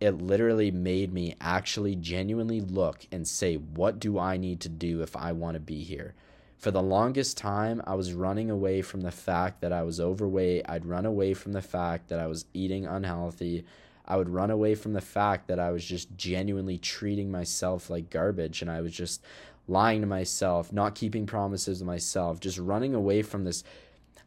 it 0.00 0.20
literally 0.20 0.70
made 0.70 1.12
me 1.12 1.36
actually 1.40 1.94
genuinely 1.94 2.60
look 2.60 3.06
and 3.12 3.26
say, 3.26 3.54
what 3.54 4.00
do 4.00 4.18
I 4.18 4.36
need 4.36 4.60
to 4.62 4.68
do 4.68 5.00
if 5.00 5.16
I 5.16 5.32
want 5.32 5.54
to 5.54 5.60
be 5.60 5.84
here? 5.84 6.14
For 6.58 6.72
the 6.72 6.82
longest 6.82 7.36
time, 7.36 7.80
I 7.86 7.94
was 7.94 8.12
running 8.12 8.50
away 8.50 8.82
from 8.82 9.02
the 9.02 9.12
fact 9.12 9.60
that 9.60 9.72
I 9.72 9.82
was 9.82 10.00
overweight. 10.00 10.64
I'd 10.68 10.86
run 10.86 11.06
away 11.06 11.34
from 11.34 11.52
the 11.52 11.62
fact 11.62 12.08
that 12.08 12.18
I 12.18 12.26
was 12.26 12.46
eating 12.52 12.86
unhealthy. 12.86 13.64
I 14.06 14.16
would 14.16 14.28
run 14.28 14.50
away 14.50 14.74
from 14.74 14.92
the 14.92 15.00
fact 15.00 15.48
that 15.48 15.60
I 15.60 15.70
was 15.70 15.84
just 15.84 16.16
genuinely 16.16 16.78
treating 16.78 17.30
myself 17.30 17.88
like 17.88 18.10
garbage 18.10 18.60
and 18.60 18.70
I 18.70 18.80
was 18.80 18.92
just 18.92 19.22
lying 19.66 20.00
to 20.00 20.06
myself, 20.06 20.72
not 20.72 20.94
keeping 20.94 21.26
promises 21.26 21.78
to 21.78 21.84
myself, 21.84 22.40
just 22.40 22.58
running 22.58 22.94
away 22.94 23.22
from 23.22 23.44
this, 23.44 23.64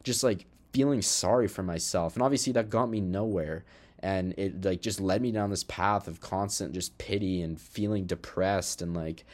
just 0.02 0.24
like 0.24 0.46
feeling 0.72 1.02
sorry 1.02 1.48
for 1.48 1.62
myself. 1.62 2.14
And 2.14 2.22
obviously 2.22 2.52
that 2.54 2.70
got 2.70 2.90
me 2.90 3.00
nowhere. 3.00 3.64
And 4.00 4.34
it 4.38 4.64
like 4.64 4.80
just 4.80 5.00
led 5.00 5.22
me 5.22 5.32
down 5.32 5.50
this 5.50 5.64
path 5.64 6.06
of 6.06 6.20
constant 6.20 6.72
just 6.72 6.96
pity 6.98 7.42
and 7.42 7.60
feeling 7.60 8.06
depressed 8.06 8.80
and 8.80 8.94
like 8.94 9.24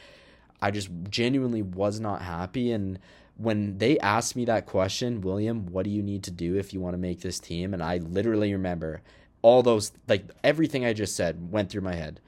I 0.59 0.71
just 0.71 0.89
genuinely 1.09 1.61
was 1.61 1.99
not 1.99 2.23
happy 2.23 2.71
and 2.71 2.97
when 3.37 3.77
they 3.77 3.99
asked 3.99 4.35
me 4.35 4.45
that 4.45 4.65
question, 4.65 5.21
William, 5.21 5.65
what 5.67 5.83
do 5.83 5.89
you 5.89 6.01
need 6.01 6.23
to 6.23 6.31
do 6.31 6.55
if 6.57 6.73
you 6.73 6.79
want 6.79 6.93
to 6.93 6.97
make 6.97 7.21
this 7.21 7.39
team? 7.39 7.73
And 7.73 7.83
I 7.83 7.97
literally 7.97 8.53
remember 8.53 9.01
all 9.41 9.61
those 9.61 9.91
like 10.07 10.25
everything 10.43 10.85
I 10.85 10.93
just 10.93 11.15
said 11.15 11.51
went 11.51 11.69
through 11.69 11.81
my 11.81 11.95
head. 11.95 12.19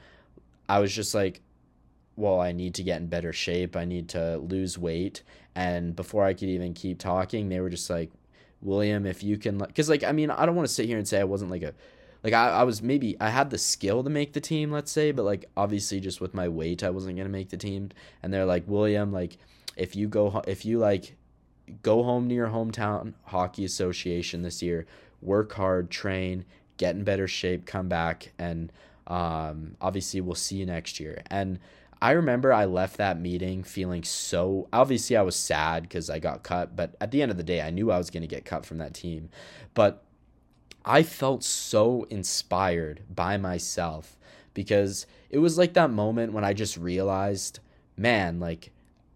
I 0.69 0.79
was 0.79 0.93
just 0.93 1.15
like, 1.15 1.41
well, 2.17 2.41
I 2.41 2.51
need 2.51 2.73
to 2.75 2.83
get 2.83 2.99
in 2.99 3.07
better 3.07 3.31
shape. 3.31 3.77
I 3.77 3.85
need 3.85 4.09
to 4.09 4.37
lose 4.37 4.77
weight. 4.77 5.21
And 5.55 5.95
before 5.95 6.25
I 6.25 6.33
could 6.33 6.49
even 6.49 6.73
keep 6.73 6.99
talking, 6.99 7.47
they 7.47 7.61
were 7.61 7.69
just 7.69 7.89
like, 7.89 8.11
William, 8.61 9.05
if 9.05 9.23
you 9.23 9.37
can, 9.37 9.59
because 9.59 9.87
like, 9.87 10.03
I 10.03 10.11
mean, 10.11 10.31
I 10.31 10.45
don't 10.45 10.55
want 10.55 10.67
to 10.67 10.73
sit 10.73 10.87
here 10.87 10.97
and 10.97 11.07
say 11.07 11.19
I 11.19 11.25
wasn't 11.25 11.51
like 11.51 11.61
a, 11.61 11.73
like 12.23 12.33
I, 12.33 12.49
I 12.49 12.63
was 12.63 12.81
maybe 12.81 13.15
I 13.21 13.29
had 13.29 13.51
the 13.51 13.59
skill 13.59 14.03
to 14.03 14.09
make 14.09 14.33
the 14.33 14.41
team, 14.41 14.71
let's 14.71 14.91
say, 14.91 15.11
but 15.11 15.23
like 15.23 15.45
obviously 15.55 15.99
just 15.99 16.19
with 16.19 16.33
my 16.33 16.49
weight, 16.49 16.83
I 16.83 16.89
wasn't 16.89 17.17
gonna 17.17 17.29
make 17.29 17.49
the 17.49 17.57
team. 17.57 17.89
And 18.23 18.33
they're 18.33 18.45
like, 18.45 18.63
William, 18.67 19.13
like, 19.13 19.37
if 19.75 19.95
you 19.95 20.07
go, 20.07 20.41
if 20.47 20.65
you 20.65 20.79
like 20.79 21.15
go 21.83 22.01
home 22.01 22.27
to 22.29 22.35
your 22.35 22.47
hometown 22.47 23.13
hockey 23.25 23.63
association 23.63 24.41
this 24.41 24.63
year, 24.63 24.87
work 25.21 25.53
hard, 25.53 25.91
train, 25.91 26.45
get 26.77 26.95
in 26.95 27.03
better 27.03 27.27
shape, 27.27 27.67
come 27.67 27.87
back, 27.87 28.33
and 28.39 28.71
um, 29.05 29.75
obviously 29.79 30.19
we'll 30.19 30.35
see 30.35 30.57
you 30.57 30.65
next 30.65 30.99
year. 30.99 31.21
And 31.29 31.59
I 32.01 32.11
remember 32.11 32.53
I 32.53 32.65
left 32.65 32.97
that 32.97 33.19
meeting 33.19 33.63
feeling 33.63 34.03
so 34.03 34.67
obviously 34.71 35.17
I 35.17 35.23
was 35.23 35.35
sad 35.35 35.83
because 35.83 36.09
I 36.09 36.19
got 36.19 36.43
cut, 36.43 36.75
but 36.75 36.95
at 37.01 37.11
the 37.11 37.21
end 37.21 37.31
of 37.31 37.37
the 37.37 37.43
day, 37.43 37.61
I 37.61 37.71
knew 37.71 37.91
I 37.91 37.97
was 37.97 38.09
going 38.09 38.21
to 38.21 38.27
get 38.27 38.45
cut 38.45 38.65
from 38.65 38.77
that 38.77 38.93
team. 38.93 39.29
But 39.73 40.03
I 40.85 41.03
felt 41.03 41.43
so 41.43 42.05
inspired 42.09 43.03
by 43.13 43.37
myself 43.37 44.17
because 44.53 45.05
it 45.29 45.39
was 45.39 45.57
like 45.57 45.73
that 45.73 45.91
moment 45.91 46.33
when 46.33 46.43
I 46.43 46.53
just 46.53 46.77
realized, 46.77 47.59
man, 47.97 48.39
like 48.39 48.71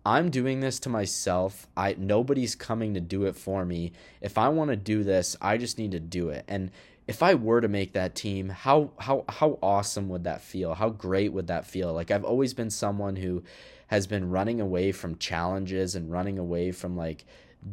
I'm 0.06 0.32
doing 0.32 0.60
this 0.60 0.80
to 0.82 0.90
myself. 0.90 1.68
I 1.78 1.96
nobody's 1.98 2.56
coming 2.56 2.96
to 2.96 3.00
do 3.00 3.26
it 3.26 3.36
for 3.36 3.66
me. 3.66 3.92
If 4.20 4.38
I 4.38 4.50
want 4.50 4.72
to 4.72 4.76
do 4.76 5.04
this, 5.04 5.38
I 5.40 5.58
just 5.58 5.78
need 5.78 5.92
to 5.92 6.00
do 6.00 6.30
it. 6.30 6.44
And 6.48 6.72
if 7.12 7.22
I 7.22 7.36
were 7.36 7.60
to 7.60 7.68
make 7.68 7.92
that 7.92 8.16
team, 8.16 8.48
how 8.48 8.92
how 8.98 9.26
how 9.28 9.60
awesome 9.62 10.08
would 10.08 10.24
that 10.24 10.42
feel? 10.42 10.74
How 10.74 10.88
great 10.88 11.34
would 11.34 11.48
that 11.48 11.66
feel? 11.66 11.92
Like 11.92 12.10
I've 12.10 12.24
always 12.24 12.54
been 12.54 12.70
someone 12.70 13.18
who 13.18 13.44
has 13.88 14.08
been 14.08 14.30
running 14.30 14.62
away 14.62 14.94
from 14.94 15.18
challenges 15.18 15.94
and 15.94 16.10
running 16.10 16.40
away 16.40 16.72
from 16.72 16.96
like 16.96 17.26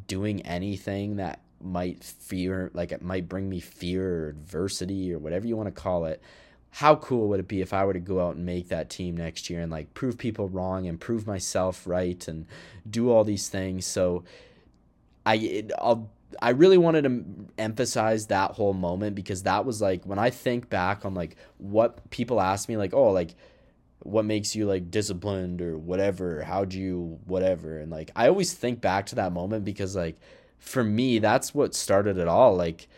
doing 0.09 0.43
anything 0.43 1.17
that 1.17 1.39
might 1.63 2.03
fear 2.03 2.73
like 2.75 2.91
it 2.91 3.01
might 3.01 3.29
bring 3.29 3.49
me 3.49 3.61
fear 3.61 4.25
or 4.25 4.29
adversity 4.31 5.13
or 5.13 5.19
whatever 5.19 5.47
you 5.47 5.57
want 5.57 5.69
to 5.69 5.81
call 5.83 6.05
it 6.05 6.21
how 6.71 6.97
cool 6.97 7.29
would 7.29 7.41
it 7.41 7.49
be 7.49 7.61
if 7.61 7.73
I 7.73 7.85
were 7.85 7.95
to 7.95 7.99
go 8.01 8.21
out 8.25 8.37
and 8.37 8.45
make 8.45 8.69
that 8.69 8.91
team 8.91 9.17
next 9.17 9.49
year 9.49 9.61
and 9.61 9.73
like 9.73 9.95
prove 9.95 10.19
people 10.19 10.49
wrong 10.49 10.87
and 10.87 11.01
prove 11.01 11.27
myself 11.27 11.87
right 11.87 12.29
and 12.29 12.47
do 12.89 13.11
all 13.11 13.25
these 13.25 13.49
things? 13.49 13.87
So 13.87 14.23
I 15.25 15.37
it, 15.37 15.73
I'll 15.79 16.11
I 16.41 16.51
really 16.51 16.79
wanted 16.79 17.05
to 17.05 17.25
emphasize 17.57 18.27
that 18.27 18.53
whole 18.53 18.75
moment 18.75 19.15
because 19.15 19.45
that 19.45 19.65
was 19.65 19.81
like 19.81 20.05
when 20.05 20.19
I 20.19 20.31
think 20.31 20.69
back 20.69 21.05
on 21.05 21.15
like 21.15 21.37
what 21.59 22.11
people 22.11 22.41
ask 22.41 22.69
me 22.69 22.77
like 22.77 22.95
oh 22.95 23.11
like 23.11 23.35
what 24.01 24.25
makes 24.25 24.55
you 24.55 24.67
like 24.67 24.91
disciplined 24.91 25.61
or 25.61 25.77
whatever 25.79 26.43
how'd 26.43 26.73
you 26.73 27.19
whatever 27.25 27.79
and 27.79 27.91
like 27.91 28.11
I 28.15 28.29
always 28.29 28.53
think 28.53 28.81
back 28.81 29.07
to 29.07 29.17
that 29.17 29.33
moment 29.33 29.65
because 29.65 29.97
like 29.97 30.17
for 30.59 30.85
me 30.85 31.19
that's 31.19 31.55
what 31.55 31.75
started 31.75 32.19
it 32.19 32.29
all 32.29 32.57
like 32.57 32.89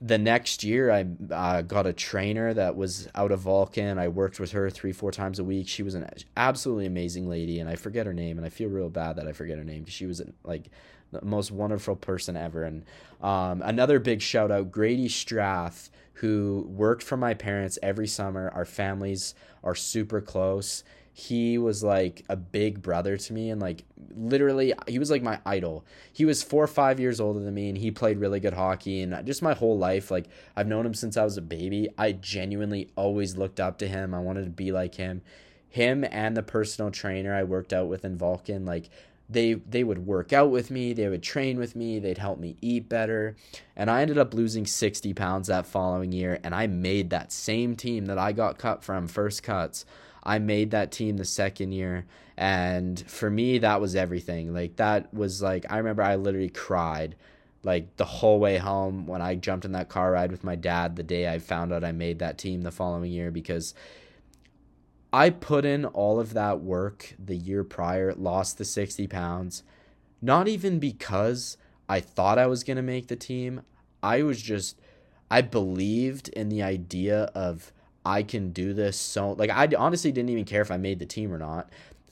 the 0.00 0.18
next 0.18 0.62
year 0.62 0.90
I 0.90 1.06
uh, 1.30 1.62
got 1.62 1.86
a 1.86 1.92
trainer 1.92 2.52
that 2.52 2.76
was 2.76 3.08
out 3.14 3.32
of 3.32 3.40
Vulcan. 3.40 3.98
I 3.98 4.08
worked 4.08 4.38
with 4.38 4.52
her 4.52 4.68
three, 4.68 4.92
four 4.92 5.10
times 5.10 5.38
a 5.38 5.44
week. 5.44 5.68
She 5.68 5.82
was 5.82 5.94
an 5.94 6.06
absolutely 6.36 6.84
amazing 6.84 7.30
lady, 7.30 7.60
and 7.60 7.68
I 7.70 7.76
forget 7.76 8.04
her 8.04 8.12
name, 8.12 8.36
and 8.36 8.46
I 8.46 8.50
feel 8.50 8.68
real 8.68 8.90
bad 8.90 9.16
that 9.16 9.26
I 9.26 9.32
forget 9.32 9.56
her 9.56 9.64
name 9.64 9.80
because 9.80 9.94
she 9.94 10.04
was 10.04 10.20
like 10.44 10.70
the 11.12 11.24
most 11.24 11.50
wonderful 11.50 11.96
person 11.96 12.36
ever. 12.36 12.64
And 12.64 12.84
um, 13.20 13.62
another 13.62 13.98
big 13.98 14.20
shout 14.20 14.50
out, 14.50 14.70
Grady 14.70 15.08
Strath, 15.08 15.90
who 16.14 16.66
worked 16.68 17.02
for 17.02 17.16
my 17.16 17.34
parents 17.34 17.78
every 17.82 18.06
summer. 18.06 18.50
Our 18.54 18.64
families 18.64 19.34
are 19.62 19.74
super 19.74 20.20
close. 20.20 20.84
He 21.12 21.56
was 21.56 21.82
like 21.82 22.24
a 22.28 22.36
big 22.36 22.82
brother 22.82 23.16
to 23.16 23.32
me, 23.32 23.48
and 23.48 23.60
like 23.60 23.84
literally, 24.14 24.74
he 24.86 24.98
was 24.98 25.10
like 25.10 25.22
my 25.22 25.40
idol. 25.46 25.84
He 26.12 26.26
was 26.26 26.42
four 26.42 26.64
or 26.64 26.68
five 26.68 27.00
years 27.00 27.20
older 27.20 27.40
than 27.40 27.54
me, 27.54 27.70
and 27.70 27.78
he 27.78 27.90
played 27.90 28.18
really 28.18 28.38
good 28.38 28.52
hockey. 28.52 29.00
And 29.00 29.26
just 29.26 29.40
my 29.40 29.54
whole 29.54 29.78
life, 29.78 30.10
like 30.10 30.26
I've 30.54 30.66
known 30.66 30.84
him 30.84 30.92
since 30.92 31.16
I 31.16 31.24
was 31.24 31.38
a 31.38 31.42
baby. 31.42 31.88
I 31.96 32.12
genuinely 32.12 32.90
always 32.96 33.36
looked 33.38 33.60
up 33.60 33.78
to 33.78 33.88
him. 33.88 34.12
I 34.12 34.20
wanted 34.20 34.44
to 34.44 34.50
be 34.50 34.72
like 34.72 34.96
him. 34.96 35.22
Him 35.70 36.04
and 36.10 36.36
the 36.36 36.42
personal 36.42 36.90
trainer 36.90 37.34
I 37.34 37.44
worked 37.44 37.72
out 37.72 37.88
with 37.88 38.04
in 38.04 38.18
Vulcan, 38.18 38.66
like 38.66 38.90
they 39.28 39.54
they 39.54 39.82
would 39.82 40.06
work 40.06 40.32
out 40.32 40.50
with 40.50 40.70
me 40.70 40.92
they 40.92 41.08
would 41.08 41.22
train 41.22 41.58
with 41.58 41.74
me 41.74 41.98
they'd 41.98 42.18
help 42.18 42.38
me 42.38 42.56
eat 42.60 42.88
better. 42.88 43.36
And 43.74 43.90
i 43.90 44.02
ended 44.02 44.18
up 44.18 44.34
losing 44.34 44.66
60 44.66 45.12
pounds 45.14 45.48
that 45.48 45.66
following 45.66 46.12
year 46.12 46.38
and 46.44 46.54
i 46.54 46.66
made 46.66 47.10
that 47.10 47.32
same 47.32 47.76
team 47.76 48.06
that 48.06 48.18
i 48.18 48.32
got 48.32 48.58
cut 48.58 48.84
from 48.84 49.08
first 49.08 49.42
cuts. 49.42 49.84
I 50.22 50.38
made 50.40 50.72
that 50.72 50.90
team 50.90 51.16
the 51.16 51.24
second 51.24 51.72
year 51.72 52.06
and 52.36 52.98
for 53.08 53.30
me 53.30 53.58
that 53.58 53.80
was 53.80 53.96
everything. 53.96 54.52
Like 54.52 54.76
that 54.76 55.12
was 55.12 55.42
like 55.42 55.66
i 55.70 55.78
remember 55.78 56.02
i 56.02 56.16
literally 56.16 56.48
cried 56.48 57.16
like 57.62 57.96
the 57.96 58.04
whole 58.04 58.38
way 58.38 58.58
home 58.58 59.06
when 59.06 59.20
i 59.20 59.34
jumped 59.34 59.64
in 59.64 59.72
that 59.72 59.88
car 59.88 60.12
ride 60.12 60.30
with 60.30 60.44
my 60.44 60.54
dad 60.54 60.94
the 60.94 61.02
day 61.02 61.28
i 61.28 61.38
found 61.38 61.72
out 61.72 61.82
i 61.82 61.90
made 61.90 62.20
that 62.20 62.38
team 62.38 62.62
the 62.62 62.70
following 62.70 63.10
year 63.10 63.30
because 63.30 63.74
I 65.16 65.30
put 65.30 65.64
in 65.64 65.86
all 65.86 66.20
of 66.20 66.34
that 66.34 66.60
work 66.60 67.14
the 67.18 67.36
year 67.36 67.64
prior, 67.64 68.12
lost 68.12 68.58
the 68.58 68.66
60 68.66 69.06
pounds, 69.06 69.62
not 70.20 70.46
even 70.46 70.78
because 70.78 71.56
I 71.88 72.00
thought 72.00 72.38
I 72.38 72.46
was 72.46 72.62
going 72.62 72.76
to 72.76 72.82
make 72.82 73.08
the 73.08 73.16
team. 73.16 73.62
I 74.02 74.20
was 74.20 74.42
just, 74.42 74.78
I 75.30 75.40
believed 75.40 76.28
in 76.28 76.50
the 76.50 76.62
idea 76.62 77.30
of 77.34 77.72
I 78.04 78.24
can 78.24 78.52
do 78.52 78.74
this. 78.74 78.98
So, 78.98 79.32
like, 79.32 79.48
I 79.48 79.66
honestly 79.78 80.12
didn't 80.12 80.28
even 80.28 80.44
care 80.44 80.60
if 80.60 80.70
I 80.70 80.76
made 80.76 80.98
the 80.98 81.06
team 81.06 81.32
or 81.32 81.38
not. 81.38 81.70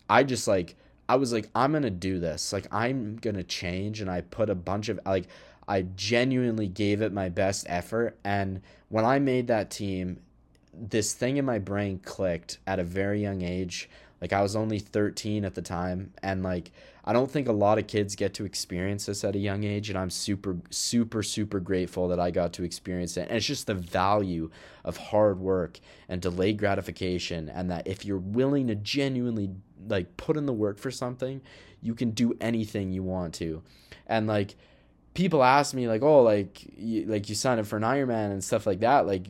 I 0.09 0.25
just, 0.25 0.49
like, 0.49 0.75
I 1.07 1.17
was 1.17 1.31
like, 1.31 1.51
I'm 1.55 1.73
going 1.73 1.83
to 1.83 1.91
do 1.91 2.19
this. 2.19 2.55
Like, 2.55 2.73
I'm 2.73 3.17
going 3.17 3.37
to 3.37 3.45
change. 3.45 4.01
And 4.01 4.11
I 4.11 4.23
put 4.23 4.49
a 4.49 4.55
bunch 4.55 4.89
of, 4.89 4.99
like, 5.05 5.27
I 5.69 5.83
genuinely 5.95 6.69
gave 6.69 7.03
it 7.03 7.13
my 7.13 7.29
best 7.29 7.67
effort. 7.69 8.17
And 8.25 8.63
when 8.89 9.05
I 9.05 9.19
made 9.19 9.49
that 9.49 9.71
team, 9.71 10.21
this 10.81 11.13
thing 11.13 11.37
in 11.37 11.45
my 11.45 11.59
brain 11.59 11.99
clicked 11.99 12.59
at 12.67 12.79
a 12.79 12.85
very 12.85 13.21
young 13.21 13.43
age. 13.43 13.89
Like 14.21 14.33
I 14.33 14.43
was 14.43 14.57
only 14.57 14.79
13 14.79 15.45
at 15.45 15.55
the 15.55 15.63
time 15.63 16.13
and 16.23 16.43
like 16.43 16.71
I 17.05 17.13
don't 17.13 17.31
think 17.31 17.49
a 17.49 17.53
lot 17.53 17.79
of 17.79 17.87
kids 17.87 18.17
get 18.17 18.33
to 18.35 18.47
experience 18.47 19.07
this 19.07 19.23
at 19.23 19.37
a 19.37 19.39
young 19.39 19.65
age 19.65 19.91
and 19.91 19.99
I'm 19.99 20.09
super 20.09 20.57
super 20.71 21.23
super 21.23 21.61
grateful 21.61 22.09
that 22.09 22.19
I 22.19 22.31
got 22.31 22.55
to 22.55 22.65
experience 22.65 23.17
it. 23.17 23.29
And 23.29 23.37
it's 23.37 23.47
just 23.47 23.67
the 23.67 23.75
value 23.75 24.51
of 24.85 24.97
hard 24.97 25.39
work 25.41 25.79
and 26.09 26.23
delayed 26.23 26.59
gratification 26.59 27.49
and 27.49 27.71
that 27.71 27.87
if 27.87 28.05
you're 28.05 28.17
willing 28.19 28.69
to 28.69 28.75
genuinely 28.75 29.51
like 29.89 30.17
put 30.17 30.37
in 30.37 30.47
the 30.47 30.53
work 30.53 30.79
for 30.79 30.91
something, 30.91 31.43
you 31.83 31.95
can 31.95 32.13
do 32.13 32.35
anything 32.41 32.93
you 32.93 33.03
want 33.03 33.35
to. 33.35 33.63
And 34.07 34.27
like 34.27 34.57
people 35.15 35.43
ask 35.43 35.75
me 35.75 35.89
like, 35.89 36.03
"Oh, 36.03 36.23
like 36.23 36.63
you, 36.77 37.07
like 37.07 37.29
you 37.29 37.35
signed 37.35 37.61
up 37.61 37.67
for 37.67 37.77
an 37.77 37.83
Ironman 37.83 38.33
and 38.33 38.45
stuff 38.45 38.67
like 38.67 38.81
that. 38.81 39.07
Like, 39.07 39.27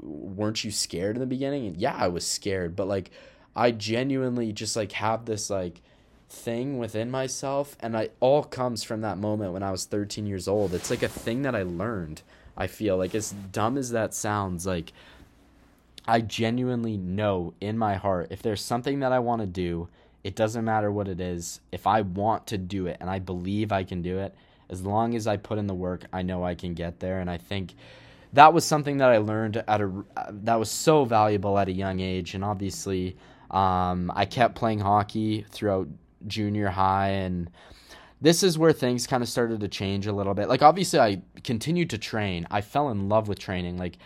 weren't 0.00 0.64
you 0.64 0.70
scared 0.70 1.16
in 1.16 1.20
the 1.20 1.26
beginning?" 1.26 1.66
And 1.66 1.76
yeah, 1.76 1.96
I 1.96 2.08
was 2.08 2.26
scared, 2.26 2.76
but 2.76 2.88
like, 2.88 3.10
I 3.56 3.70
genuinely 3.70 4.52
just 4.52 4.76
like 4.76 4.92
have 4.92 5.24
this 5.24 5.48
like 5.48 5.80
thing 6.28 6.78
within 6.78 7.10
myself, 7.10 7.76
and 7.80 7.96
I 7.96 8.10
all 8.20 8.42
comes 8.42 8.82
from 8.82 9.00
that 9.02 9.18
moment 9.18 9.52
when 9.52 9.62
I 9.62 9.70
was 9.70 9.84
13 9.84 10.26
years 10.26 10.48
old. 10.48 10.74
It's 10.74 10.90
like 10.90 11.02
a 11.02 11.08
thing 11.08 11.42
that 11.42 11.54
I 11.54 11.62
learned. 11.62 12.22
I 12.56 12.66
feel 12.66 12.96
like 12.96 13.14
as 13.14 13.32
dumb 13.52 13.78
as 13.78 13.90
that 13.90 14.14
sounds, 14.14 14.66
like 14.66 14.92
I 16.06 16.20
genuinely 16.20 16.96
know 16.96 17.54
in 17.60 17.78
my 17.78 17.94
heart 17.94 18.28
if 18.30 18.42
there's 18.42 18.62
something 18.62 19.00
that 19.00 19.12
I 19.12 19.20
want 19.20 19.40
to 19.40 19.46
do, 19.46 19.88
it 20.24 20.34
doesn't 20.34 20.64
matter 20.64 20.90
what 20.90 21.08
it 21.08 21.20
is. 21.20 21.60
If 21.70 21.86
I 21.86 22.02
want 22.02 22.46
to 22.48 22.58
do 22.58 22.86
it 22.86 22.96
and 23.00 23.08
I 23.08 23.18
believe 23.18 23.72
I 23.72 23.84
can 23.84 24.02
do 24.02 24.18
it, 24.18 24.34
as 24.72 24.82
long 24.82 25.14
as 25.14 25.26
I 25.26 25.36
put 25.36 25.58
in 25.58 25.66
the 25.66 25.74
work, 25.74 26.06
I 26.12 26.22
know 26.22 26.42
I 26.44 26.54
can 26.54 26.74
get 26.74 26.98
there. 26.98 27.20
And 27.20 27.30
I 27.30 27.36
think 27.36 27.74
that 28.32 28.54
was 28.54 28.64
something 28.64 28.96
that 28.96 29.10
I 29.10 29.18
learned 29.18 29.62
at 29.68 29.80
a 29.80 30.04
that 30.44 30.58
was 30.58 30.70
so 30.70 31.04
valuable 31.04 31.58
at 31.58 31.68
a 31.68 31.72
young 31.72 32.00
age. 32.00 32.34
And 32.34 32.42
obviously, 32.42 33.16
um, 33.50 34.10
I 34.16 34.24
kept 34.24 34.54
playing 34.54 34.80
hockey 34.80 35.44
throughout 35.50 35.88
junior 36.26 36.68
high 36.68 37.08
and 37.08 37.50
this 38.20 38.44
is 38.44 38.56
where 38.56 38.72
things 38.72 39.08
kind 39.08 39.20
of 39.20 39.28
started 39.28 39.58
to 39.60 39.68
change 39.68 40.06
a 40.06 40.12
little 40.12 40.32
bit. 40.32 40.48
Like 40.48 40.62
obviously 40.62 41.00
I 41.00 41.22
continued 41.42 41.90
to 41.90 41.98
train. 41.98 42.46
I 42.52 42.60
fell 42.60 42.88
in 42.90 43.08
love 43.08 43.26
with 43.26 43.40
training. 43.40 43.76
Like 43.76 43.98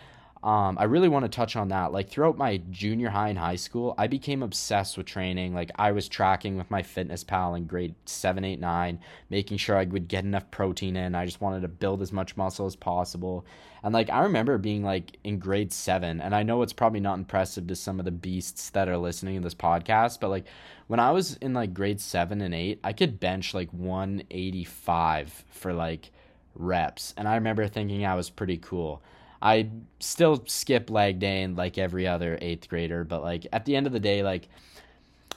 um, 0.46 0.78
I 0.78 0.84
really 0.84 1.08
want 1.08 1.24
to 1.24 1.28
touch 1.28 1.56
on 1.56 1.70
that. 1.70 1.90
Like 1.90 2.08
throughout 2.08 2.38
my 2.38 2.58
junior 2.70 3.10
high 3.10 3.30
and 3.30 3.38
high 3.38 3.56
school, 3.56 3.96
I 3.98 4.06
became 4.06 4.44
obsessed 4.44 4.96
with 4.96 5.06
training. 5.06 5.54
Like 5.54 5.72
I 5.74 5.90
was 5.90 6.08
tracking 6.08 6.56
with 6.56 6.68
MyFitnessPal 6.68 7.56
in 7.56 7.66
grade 7.66 7.96
seven, 8.04 8.44
eight, 8.44 8.60
nine, 8.60 9.00
making 9.28 9.58
sure 9.58 9.76
I 9.76 9.86
would 9.86 10.06
get 10.06 10.22
enough 10.22 10.48
protein 10.52 10.94
in. 10.94 11.16
I 11.16 11.24
just 11.24 11.40
wanted 11.40 11.62
to 11.62 11.68
build 11.68 12.00
as 12.00 12.12
much 12.12 12.36
muscle 12.36 12.64
as 12.64 12.76
possible. 12.76 13.44
And 13.82 13.92
like 13.92 14.08
I 14.08 14.20
remember 14.20 14.56
being 14.56 14.84
like 14.84 15.18
in 15.24 15.40
grade 15.40 15.72
seven, 15.72 16.20
and 16.20 16.32
I 16.32 16.44
know 16.44 16.62
it's 16.62 16.72
probably 16.72 17.00
not 17.00 17.18
impressive 17.18 17.66
to 17.66 17.74
some 17.74 17.98
of 17.98 18.04
the 18.04 18.12
beasts 18.12 18.70
that 18.70 18.88
are 18.88 18.98
listening 18.98 19.38
to 19.38 19.42
this 19.42 19.52
podcast, 19.52 20.20
but 20.20 20.28
like 20.28 20.46
when 20.86 21.00
I 21.00 21.10
was 21.10 21.34
in 21.38 21.54
like 21.54 21.74
grade 21.74 22.00
seven 22.00 22.40
and 22.40 22.54
eight, 22.54 22.78
I 22.84 22.92
could 22.92 23.18
bench 23.18 23.52
like 23.52 23.72
185 23.72 25.44
for 25.50 25.72
like 25.72 26.12
reps. 26.54 27.14
And 27.16 27.26
I 27.26 27.34
remember 27.34 27.66
thinking 27.66 28.06
I 28.06 28.14
was 28.14 28.30
pretty 28.30 28.58
cool. 28.58 29.02
I 29.46 29.68
still 30.00 30.42
skip 30.46 30.90
leg 30.90 31.20
day 31.20 31.44
and 31.44 31.56
like 31.56 31.78
every 31.78 32.08
other 32.08 32.36
eighth 32.40 32.68
grader, 32.68 33.04
but 33.04 33.22
like 33.22 33.46
at 33.52 33.64
the 33.64 33.76
end 33.76 33.86
of 33.86 33.92
the 33.92 34.00
day, 34.00 34.24
like, 34.24 34.48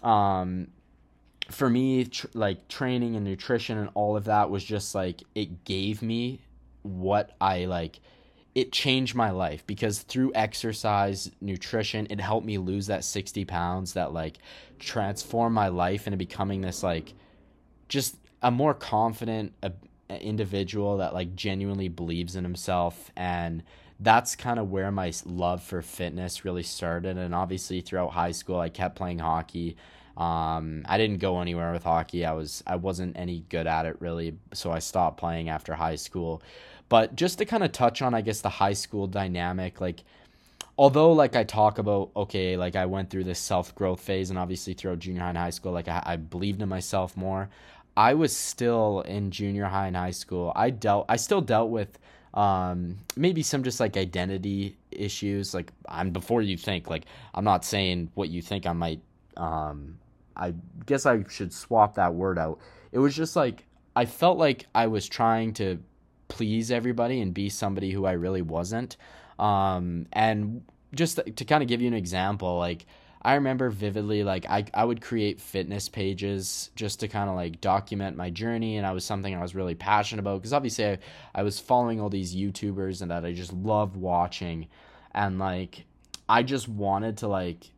um, 0.02 0.70
for 1.52 1.70
me, 1.70 2.06
tr- 2.06 2.26
like 2.34 2.68
training 2.68 3.16
and 3.16 3.24
nutrition 3.24 3.78
and 3.78 3.92
all 3.94 4.18
of 4.18 4.24
that 4.24 4.50
was 4.50 4.64
just 4.64 4.96
like 4.96 5.22
it 5.36 5.64
gave 5.64 6.02
me 6.02 6.42
what 6.82 7.36
I 7.40 7.66
like. 7.66 8.00
It 8.56 8.72
changed 8.72 9.14
my 9.14 9.30
life 9.30 9.64
because 9.68 10.00
through 10.00 10.32
exercise, 10.34 11.30
nutrition, 11.40 12.08
it 12.10 12.20
helped 12.20 12.48
me 12.48 12.58
lose 12.58 12.88
that 12.88 13.04
60 13.04 13.46
pounds 13.46 13.94
that 13.94 14.12
like 14.12 14.40
transformed 14.80 15.54
my 15.54 15.68
life 15.68 16.08
into 16.08 16.18
becoming 16.18 16.62
this 16.62 16.82
like 16.82 17.14
just 17.90 18.16
a 18.42 18.50
more 18.50 18.74
confident 18.74 19.54
uh, 19.62 19.70
individual 20.10 20.98
that 20.98 21.14
like 21.14 21.36
genuinely 21.36 21.90
believes 21.90 22.36
in 22.36 22.44
himself 22.44 23.12
and 23.16 23.62
that's 24.00 24.36
kind 24.36 24.60
of 24.60 24.72
where 24.72 24.92
my 24.92 25.12
love 25.26 25.62
for 25.62 25.82
fitness 25.82 26.46
really 26.46 26.64
started 26.64 27.18
and 27.18 27.36
obviously 27.36 27.82
throughout 27.82 28.12
high 28.12 28.32
school 28.32 28.60
I 28.60 28.70
kept 28.70 28.96
playing 28.96 29.20
hockey 29.20 29.76
um, 30.20 30.84
I 30.86 30.98
didn't 30.98 31.20
go 31.20 31.40
anywhere 31.40 31.72
with 31.72 31.84
hockey. 31.84 32.26
I 32.26 32.34
was 32.34 32.62
I 32.68 32.76
wasn't 32.76 33.18
any 33.18 33.46
good 33.50 33.66
at 33.68 33.86
it 33.86 33.96
really, 34.02 34.36
so 34.54 34.70
I 34.70 34.80
stopped 34.80 35.18
playing 35.18 35.48
after 35.48 35.74
high 35.74 35.96
school. 35.96 36.44
But 36.90 37.16
just 37.16 37.38
to 37.38 37.46
kind 37.46 37.64
of 37.64 37.72
touch 37.72 38.02
on, 38.02 38.14
I 38.14 38.22
guess 38.22 38.42
the 38.42 38.50
high 38.50 38.74
school 38.74 39.08
dynamic, 39.08 39.80
like 39.80 40.04
although 40.78 41.14
like 41.14 41.38
I 41.38 41.46
talk 41.46 41.78
about 41.78 42.12
okay, 42.18 42.58
like 42.58 42.76
I 42.76 42.86
went 42.86 43.10
through 43.10 43.24
this 43.24 43.40
self 43.40 43.74
growth 43.76 44.02
phase, 44.02 44.30
and 44.30 44.38
obviously 44.38 44.74
throughout 44.74 45.00
junior 45.00 45.22
high 45.22 45.30
and 45.30 45.38
high 45.38 45.52
school, 45.52 45.72
like 45.72 45.88
I, 45.88 46.04
I 46.06 46.16
believed 46.18 46.62
in 46.62 46.68
myself 46.68 47.16
more. 47.16 47.50
I 47.96 48.14
was 48.14 48.36
still 48.36 49.02
in 49.02 49.32
junior 49.32 49.66
high 49.66 49.88
and 49.88 49.96
high 49.96 50.12
school. 50.12 50.52
I 50.54 50.70
dealt 50.70 51.06
I 51.08 51.16
still 51.16 51.42
dealt 51.42 51.70
with 51.70 51.98
um 52.34 52.98
maybe 53.16 53.42
some 53.42 53.64
just 53.64 53.80
like 53.80 53.98
identity 53.98 54.78
issues 54.92 55.54
like 55.54 55.72
i'm 55.88 56.12
before 56.12 56.42
you 56.44 56.56
think 56.56 56.88
like 56.88 57.06
i'm 57.34 57.44
not 57.44 57.66
saying 57.66 58.10
what 58.14 58.30
you 58.30 58.42
think 58.42 58.68
i 58.68 58.74
might 58.74 59.02
um 59.36 59.98
I 60.40 60.54
guess 60.86 61.06
I 61.06 61.24
should 61.28 61.54
swap 61.54 61.96
that 61.96 62.14
word 62.16 62.40
out. 62.40 62.60
It 62.92 63.00
was 63.00 63.16
just 63.16 63.36
like 63.36 63.66
I 63.96 64.06
felt 64.06 64.38
like 64.38 64.66
I 64.74 64.88
was 64.88 65.08
trying 65.08 65.54
to 65.56 65.80
please 66.30 66.72
everybody 66.72 67.22
and 67.22 67.34
be 67.34 67.50
somebody 67.50 67.92
who 67.92 68.06
I 68.06 68.14
really 68.14 68.42
wasn't. 68.42 68.98
Um, 69.38 70.08
and 70.14 70.64
just 70.94 71.20
to, 71.36 71.46
kind 71.46 71.62
of 71.62 71.70
give 71.70 71.82
you 71.82 71.88
an 71.88 71.94
example, 71.94 72.58
like 72.58 72.86
I 73.22 73.36
remember 73.36 73.70
vividly, 73.70 74.24
like 74.24 74.50
I 74.50 74.66
I 74.74 74.86
would 74.86 75.02
create 75.02 75.42
fitness 75.42 75.90
pages 75.90 76.70
just 76.76 77.02
to 77.02 77.08
kind 77.08 77.30
of 77.30 77.36
like 77.36 77.60
document 77.60 78.16
my 78.16 78.30
journey, 78.30 78.78
and 78.78 78.88
I 78.88 78.92
was 78.92 79.04
something 79.04 79.36
I 79.36 79.42
was 79.42 79.56
really 79.56 79.76
passionate 79.76 80.22
about 80.22 80.40
because 80.40 80.54
obviously 80.54 80.86
I, 80.86 81.00
I 81.36 81.44
was 81.44 81.60
following 81.60 82.00
all 82.00 82.10
these 82.10 82.36
YouTubers 82.36 83.02
and 83.02 83.12
that 83.12 83.26
I 83.26 83.34
just 83.34 83.52
loved 83.52 83.98
watching, 83.98 84.68
and 85.14 85.38
like 85.38 85.86
I 86.30 86.44
just 86.44 86.70
wanted 86.70 87.18
to 87.18 87.28
like 87.28 87.70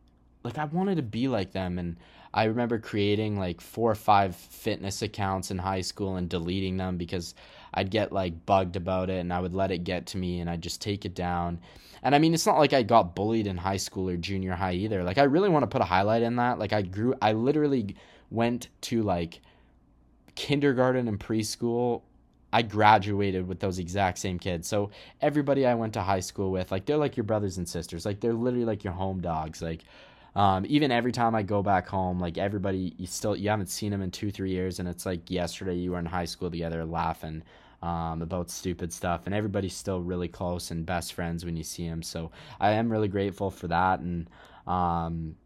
like 0.44 0.58
I 0.58 0.64
wanted 0.66 0.96
to 0.96 1.02
be 1.02 1.26
like 1.28 1.52
them 1.52 1.78
and 1.78 1.96
I 2.34 2.44
remember 2.44 2.78
creating 2.78 3.38
like 3.38 3.60
four 3.60 3.90
or 3.90 3.96
five 3.96 4.34
fitness 4.34 5.02
accounts 5.02 5.50
in 5.50 5.58
high 5.58 5.82
school 5.82 6.16
and 6.16 6.28
deleting 6.28 6.76
them 6.76 6.96
because 6.96 7.34
I'd 7.74 7.90
get 7.90 8.12
like 8.12 8.46
bugged 8.46 8.76
about 8.76 9.10
it 9.10 9.20
and 9.20 9.32
I 9.32 9.40
would 9.40 9.54
let 9.54 9.70
it 9.70 9.84
get 9.84 10.06
to 10.08 10.18
me 10.18 10.40
and 10.40 10.50
I'd 10.50 10.62
just 10.62 10.80
take 10.80 11.04
it 11.04 11.14
down. 11.14 11.60
And 12.02 12.14
I 12.14 12.18
mean, 12.18 12.34
it's 12.34 12.46
not 12.46 12.58
like 12.58 12.72
I 12.72 12.82
got 12.82 13.14
bullied 13.14 13.46
in 13.46 13.56
high 13.56 13.76
school 13.76 14.08
or 14.08 14.16
junior 14.16 14.54
high 14.54 14.74
either. 14.74 15.04
Like, 15.04 15.18
I 15.18 15.24
really 15.24 15.48
want 15.48 15.62
to 15.62 15.68
put 15.68 15.80
a 15.80 15.84
highlight 15.84 16.22
in 16.22 16.36
that. 16.36 16.58
Like, 16.58 16.72
I 16.72 16.82
grew, 16.82 17.14
I 17.22 17.32
literally 17.32 17.94
went 18.30 18.68
to 18.82 19.02
like 19.02 19.40
kindergarten 20.34 21.06
and 21.06 21.20
preschool 21.20 22.02
I 22.52 22.62
graduated 22.62 23.48
with 23.48 23.60
those 23.60 23.78
exact 23.78 24.18
same 24.18 24.38
kids. 24.38 24.68
So 24.68 24.90
everybody 25.20 25.66
I 25.66 25.74
went 25.74 25.94
to 25.94 26.02
high 26.02 26.20
school 26.20 26.50
with, 26.50 26.70
like 26.70 26.84
they're 26.84 26.98
like 26.98 27.16
your 27.16 27.24
brothers 27.24 27.56
and 27.56 27.66
sisters. 27.66 28.04
Like 28.04 28.20
they're 28.20 28.34
literally 28.34 28.66
like 28.66 28.84
your 28.84 28.92
home 28.92 29.22
dogs. 29.22 29.62
Like 29.62 29.84
um, 30.36 30.66
even 30.68 30.90
every 30.90 31.12
time 31.12 31.34
I 31.34 31.42
go 31.42 31.62
back 31.62 31.88
home, 31.88 32.20
like 32.20 32.36
everybody, 32.36 32.94
you 32.98 33.06
still 33.06 33.34
you 33.34 33.48
haven't 33.48 33.68
seen 33.68 33.90
them 33.90 34.02
in 34.02 34.10
two 34.10 34.30
three 34.30 34.50
years, 34.50 34.80
and 34.80 34.88
it's 34.88 35.06
like 35.06 35.30
yesterday 35.30 35.76
you 35.76 35.92
were 35.92 35.98
in 35.98 36.06
high 36.06 36.26
school 36.26 36.50
together 36.50 36.84
laughing 36.84 37.42
um, 37.82 38.22
about 38.22 38.50
stupid 38.50 38.92
stuff, 38.92 39.22
and 39.26 39.34
everybody's 39.34 39.74
still 39.74 40.00
really 40.00 40.28
close 40.28 40.70
and 40.70 40.86
best 40.86 41.14
friends 41.14 41.44
when 41.44 41.56
you 41.56 41.64
see 41.64 41.88
them. 41.88 42.02
So 42.02 42.30
I 42.60 42.72
am 42.72 42.90
really 42.90 43.08
grateful 43.08 43.50
for 43.50 43.68
that, 43.68 44.00
and 44.00 44.28
um, 44.66 45.36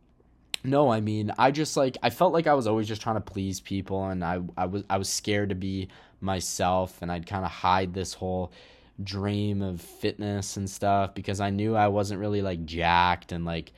no, 0.65 0.91
I 0.91 1.01
mean 1.01 1.33
I 1.39 1.51
just 1.51 1.77
like 1.77 1.97
I 2.03 2.11
felt 2.11 2.33
like 2.33 2.47
I 2.47 2.55
was 2.55 2.67
always 2.67 2.89
just 2.89 3.03
trying 3.03 3.17
to 3.17 3.21
please 3.21 3.61
people, 3.61 4.07
and 4.07 4.25
I 4.25 4.41
I 4.57 4.67
was 4.67 4.85
I 4.91 4.99
was 4.99 5.09
scared 5.09 5.49
to 5.51 5.55
be 5.55 5.89
myself, 6.21 7.01
and 7.03 7.11
I'd 7.11 7.27
kind 7.27 7.45
of 7.45 7.51
hide 7.51 7.95
this 7.95 8.13
whole 8.15 8.53
dream 9.03 9.63
of 9.63 9.81
fitness 9.81 10.57
and 10.57 10.69
stuff 10.69 11.15
because 11.15 11.41
I 11.41 11.51
knew 11.51 11.77
I 11.77 11.89
wasn't 11.89 12.21
really 12.21 12.41
like 12.41 12.65
jacked 12.65 13.33
and 13.33 13.45
like 13.45 13.73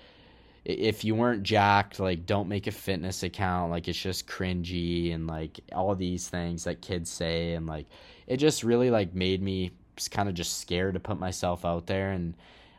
if 0.65 1.03
you 1.03 1.15
weren't 1.15 1.45
jacked, 1.45 1.99
like 1.99 2.27
don't 2.27 2.49
make 2.49 2.67
a 2.67 2.71
fitness 2.71 3.23
account. 3.23 3.71
Like 3.71 3.89
it's 3.89 3.99
just 3.99 4.27
cringy 4.27 5.15
and 5.15 5.27
like 5.27 5.61
all 5.73 5.95
these 5.95 6.29
things 6.29 6.65
that 6.65 6.83
kids 6.83 7.11
say 7.11 7.55
and 7.55 7.67
like 7.67 7.87
it 8.29 8.37
just 8.37 8.63
really 8.63 8.91
like 8.91 9.15
made 9.15 9.43
me 9.43 9.73
kind 10.13 10.29
of 10.29 10.37
just 10.37 10.61
scared 10.61 10.95
to 10.95 11.01
put 11.01 11.19
myself 11.19 11.65
out 11.65 11.87
there 11.87 12.13
and 12.13 12.35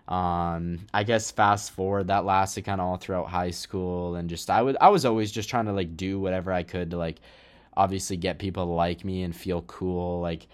um 0.08 0.80
I 0.94 1.04
guess 1.04 1.32
fast 1.32 1.72
forward 1.72 2.08
that 2.08 2.24
lasted 2.24 2.64
kind 2.64 2.80
of 2.80 2.88
all 2.88 2.98
throughout 2.98 3.28
high 3.28 3.52
school 3.52 4.16
and 4.16 4.30
just 4.30 4.50
I 4.50 4.62
would 4.62 4.78
I 4.80 4.88
was 4.90 5.04
always 5.04 5.32
just 5.32 5.50
trying 5.50 5.66
to 5.66 5.74
like 5.74 5.98
do 5.98 6.20
whatever 6.20 6.54
I 6.54 6.64
could 6.64 6.92
to 6.92 6.98
like 6.98 7.18
obviously 7.76 8.16
get 8.16 8.40
people 8.40 8.66
to 8.66 8.72
like 8.72 9.04
me 9.04 9.24
and 9.24 9.36
feel 9.36 9.64
cool 9.64 10.22
like 10.22 10.48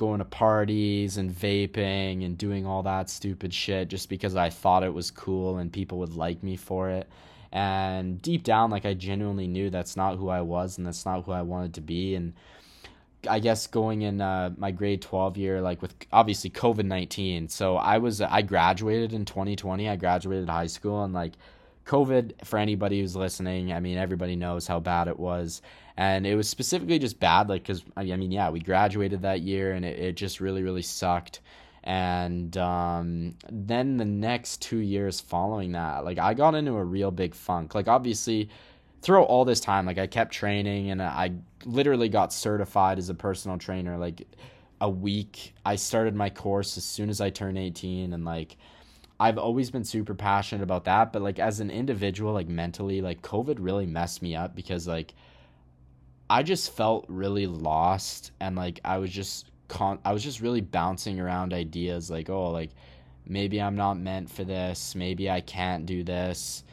going 0.00 0.18
to 0.18 0.24
parties 0.24 1.18
and 1.18 1.30
vaping 1.30 2.24
and 2.24 2.38
doing 2.38 2.64
all 2.64 2.82
that 2.82 3.10
stupid 3.10 3.52
shit 3.52 3.88
just 3.88 4.08
because 4.08 4.34
I 4.34 4.48
thought 4.48 4.82
it 4.82 4.94
was 4.94 5.10
cool 5.10 5.58
and 5.58 5.70
people 5.70 5.98
would 5.98 6.14
like 6.16 6.42
me 6.42 6.56
for 6.56 6.88
it. 6.88 7.06
And 7.52 8.20
deep 8.22 8.42
down, 8.42 8.70
like 8.70 8.86
I 8.86 8.94
genuinely 8.94 9.46
knew 9.46 9.68
that's 9.68 9.98
not 9.98 10.16
who 10.16 10.30
I 10.30 10.40
was 10.40 10.78
and 10.78 10.86
that's 10.86 11.04
not 11.04 11.24
who 11.26 11.32
I 11.32 11.42
wanted 11.42 11.74
to 11.74 11.82
be. 11.82 12.14
And 12.14 12.32
I 13.28 13.38
guess 13.38 13.66
going 13.66 14.02
in 14.02 14.20
uh, 14.20 14.50
my 14.56 14.70
grade 14.70 15.02
12 15.02 15.36
year, 15.36 15.60
like 15.60 15.82
with 15.82 15.94
obviously 16.12 16.50
COVID 16.50 16.84
19. 16.84 17.48
So 17.48 17.76
I 17.76 17.98
was, 17.98 18.20
I 18.20 18.42
graduated 18.42 19.12
in 19.12 19.24
2020. 19.24 19.88
I 19.88 19.96
graduated 19.96 20.48
high 20.48 20.66
school 20.66 21.04
and 21.04 21.12
like 21.12 21.32
COVID, 21.86 22.44
for 22.44 22.58
anybody 22.58 23.00
who's 23.00 23.16
listening, 23.16 23.72
I 23.72 23.80
mean, 23.80 23.98
everybody 23.98 24.36
knows 24.36 24.66
how 24.66 24.80
bad 24.80 25.08
it 25.08 25.18
was 25.18 25.60
and 26.00 26.26
it 26.26 26.34
was 26.34 26.48
specifically 26.48 26.98
just 26.98 27.20
bad 27.20 27.50
like 27.50 27.62
because 27.62 27.84
i 27.96 28.04
mean 28.04 28.32
yeah 28.32 28.48
we 28.48 28.58
graduated 28.58 29.20
that 29.20 29.42
year 29.42 29.72
and 29.72 29.84
it, 29.84 29.98
it 29.98 30.16
just 30.16 30.40
really 30.40 30.62
really 30.62 30.82
sucked 30.82 31.40
and 31.84 32.58
um, 32.58 33.34
then 33.50 33.96
the 33.96 34.04
next 34.04 34.60
two 34.60 34.78
years 34.78 35.20
following 35.20 35.72
that 35.72 36.04
like 36.04 36.18
i 36.18 36.32
got 36.32 36.54
into 36.54 36.72
a 36.72 36.84
real 36.84 37.10
big 37.10 37.34
funk 37.34 37.74
like 37.74 37.86
obviously 37.86 38.48
throughout 39.02 39.26
all 39.26 39.44
this 39.44 39.60
time 39.60 39.86
like 39.86 39.98
i 39.98 40.06
kept 40.06 40.32
training 40.32 40.90
and 40.90 41.02
i 41.02 41.30
literally 41.64 42.08
got 42.08 42.32
certified 42.32 42.98
as 42.98 43.08
a 43.08 43.14
personal 43.14 43.58
trainer 43.58 43.96
like 43.96 44.26
a 44.80 44.88
week 44.88 45.54
i 45.64 45.76
started 45.76 46.14
my 46.14 46.30
course 46.30 46.76
as 46.76 46.84
soon 46.84 47.08
as 47.10 47.20
i 47.20 47.30
turned 47.30 47.58
18 47.58 48.12
and 48.12 48.24
like 48.24 48.56
I've 49.20 49.36
always 49.36 49.70
been 49.70 49.84
super 49.84 50.14
passionate 50.14 50.62
about 50.62 50.86
that, 50.86 51.12
but 51.12 51.20
like 51.20 51.38
as 51.38 51.60
an 51.60 51.70
individual, 51.70 52.32
like 52.32 52.48
mentally, 52.48 53.02
like 53.02 53.20
COVID 53.20 53.56
really 53.60 53.84
messed 53.84 54.22
me 54.22 54.34
up 54.34 54.56
because 54.56 54.88
like 54.88 55.14
I 56.30 56.42
just 56.42 56.74
felt 56.74 57.04
really 57.06 57.46
lost 57.46 58.32
and 58.40 58.56
like 58.56 58.80
I 58.82 58.96
was 58.96 59.10
just 59.10 59.50
con- 59.68 59.98
I 60.06 60.14
was 60.14 60.24
just 60.24 60.40
really 60.40 60.62
bouncing 60.62 61.20
around 61.20 61.52
ideas 61.52 62.10
like 62.10 62.30
oh 62.30 62.50
like 62.50 62.70
maybe 63.26 63.60
I'm 63.60 63.76
not 63.76 63.98
meant 63.98 64.30
for 64.30 64.42
this, 64.42 64.94
maybe 64.94 65.30
I 65.30 65.42
can't 65.42 65.84
do 65.84 66.02
this. 66.02 66.64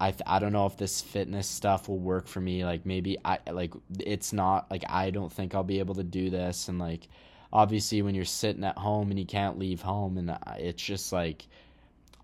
I 0.00 0.14
I 0.26 0.38
don't 0.38 0.52
know 0.52 0.66
if 0.66 0.76
this 0.76 1.00
fitness 1.00 1.46
stuff 1.48 1.88
will 1.88 1.98
work 1.98 2.26
for 2.26 2.40
me 2.40 2.64
like 2.64 2.86
maybe 2.86 3.18
I 3.24 3.38
like 3.50 3.72
it's 3.98 4.32
not 4.32 4.70
like 4.70 4.84
I 4.88 5.10
don't 5.10 5.32
think 5.32 5.54
I'll 5.54 5.64
be 5.64 5.78
able 5.78 5.94
to 5.96 6.04
do 6.04 6.30
this 6.30 6.68
and 6.68 6.78
like 6.78 7.08
obviously 7.52 8.02
when 8.02 8.14
you're 8.14 8.24
sitting 8.24 8.64
at 8.64 8.78
home 8.78 9.10
and 9.10 9.18
you 9.18 9.26
can't 9.26 9.58
leave 9.58 9.82
home 9.82 10.18
and 10.18 10.36
it's 10.58 10.82
just 10.82 11.12
like 11.12 11.46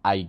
I 0.05 0.29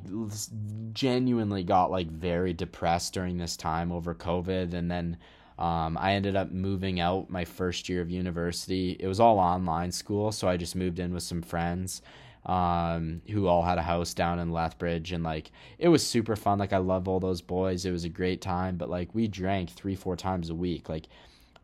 genuinely 0.94 1.64
got 1.64 1.92
like 1.92 2.08
very 2.08 2.54
depressed 2.54 3.14
during 3.14 3.38
this 3.38 3.58
time 3.58 3.92
over 3.92 4.16
COVID 4.16 4.74
and 4.74 4.90
then 4.90 5.18
um, 5.60 5.98
I 5.98 6.14
ended 6.14 6.36
up 6.36 6.52
moving 6.52 7.00
out 7.00 7.30
my 7.30 7.46
first 7.46 7.88
year 7.88 8.02
of 8.02 8.10
university. 8.10 8.98
It 9.00 9.08
was 9.08 9.22
all 9.22 9.40
online 9.40 9.94
school, 9.94 10.34
so 10.34 10.50
I 10.50 10.58
just 10.58 10.76
moved 10.76 11.00
in 11.00 11.14
with 11.14 11.24
some 11.24 11.42
friends 11.42 12.02
um, 12.46 13.22
who 13.30 13.48
all 13.48 13.64
had 13.64 13.78
a 13.78 13.84
house 13.84 14.14
down 14.14 14.40
in 14.40 14.52
Lethbridge, 14.52 15.12
and 15.12 15.24
like 15.24 15.52
it 15.80 15.90
was 15.90 16.06
super 16.06 16.36
fun. 16.36 16.60
Like 16.60 16.74
I 16.74 16.78
love 16.78 17.08
all 17.08 17.20
those 17.20 17.42
boys. 17.42 17.86
It 17.86 17.92
was 17.92 18.04
a 18.04 18.10
great 18.10 18.42
time, 18.42 18.78
but 18.78 18.90
like 18.90 19.14
we 19.14 19.28
drank 19.28 19.72
three, 19.72 19.96
four 19.96 20.16
times 20.16 20.50
a 20.50 20.56
week. 20.56 20.88
Like 20.88 21.08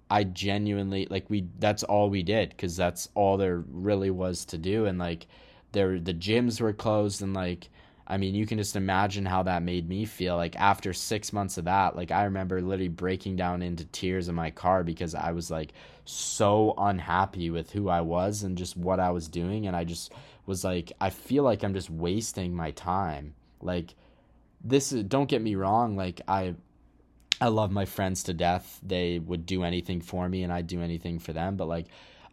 I 0.10 0.24
genuinely 0.24 1.08
like 1.10 1.30
we. 1.30 1.48
That's 1.60 1.84
all 1.84 2.10
we 2.10 2.24
did 2.24 2.50
because 2.50 2.76
that's 2.76 3.10
all 3.14 3.38
there 3.38 3.64
really 3.70 4.10
was 4.10 4.46
to 4.46 4.58
do, 4.58 4.86
and 4.86 4.98
like 4.98 5.28
there 5.72 6.00
the 6.00 6.14
gyms 6.14 6.60
were 6.60 6.74
closed, 6.74 7.22
and 7.22 7.34
like 7.34 7.70
I 8.12 8.18
mean, 8.18 8.36
you 8.36 8.46
can 8.46 8.58
just 8.58 8.76
imagine 8.76 9.26
how 9.26 9.44
that 9.44 9.64
made 9.64 9.88
me 9.88 10.04
feel. 10.04 10.36
Like 10.36 10.58
after 10.58 10.92
six 10.92 11.32
months 11.32 11.58
of 11.58 11.64
that, 11.64 11.96
like 11.96 12.12
I 12.12 12.26
remember 12.26 12.62
literally 12.62 12.90
breaking 12.90 13.38
down 13.38 13.62
into 13.62 13.86
tears 13.86 14.28
in 14.28 14.36
my 14.36 14.52
car 14.52 14.84
because 14.84 15.16
I 15.16 15.32
was 15.32 15.50
like 15.50 15.72
so 16.04 16.74
unhappy 16.78 17.50
with 17.50 17.72
who 17.72 17.88
I 17.88 18.02
was 18.02 18.44
and 18.44 18.58
just 18.58 18.76
what 18.76 19.00
I 19.00 19.12
was 19.12 19.30
doing. 19.30 19.66
And 19.66 19.78
I 19.78 19.86
just 19.86 20.12
was 20.46 20.66
like, 20.66 20.92
I 21.00 21.10
feel 21.10 21.44
like 21.44 21.64
I'm 21.64 21.74
just 21.74 21.90
wasting 21.90 22.54
my 22.54 22.72
time. 22.72 23.34
Like, 23.62 23.96
this 24.62 24.92
is, 24.92 25.06
don't 25.06 25.30
get 25.30 25.42
me 25.42 25.56
wrong. 25.56 25.96
Like, 25.96 26.20
I, 26.28 26.56
I 27.40 27.48
love 27.48 27.72
my 27.72 27.86
friends 27.86 28.24
to 28.24 28.34
death. 28.34 28.82
They 28.84 29.20
would 29.20 29.46
do 29.46 29.64
anything 29.64 30.02
for 30.02 30.28
me 30.28 30.44
and 30.44 30.52
I'd 30.52 30.68
do 30.68 30.82
anything 30.82 31.18
for 31.20 31.32
them. 31.32 31.56
But 31.56 31.70
like, 31.70 31.86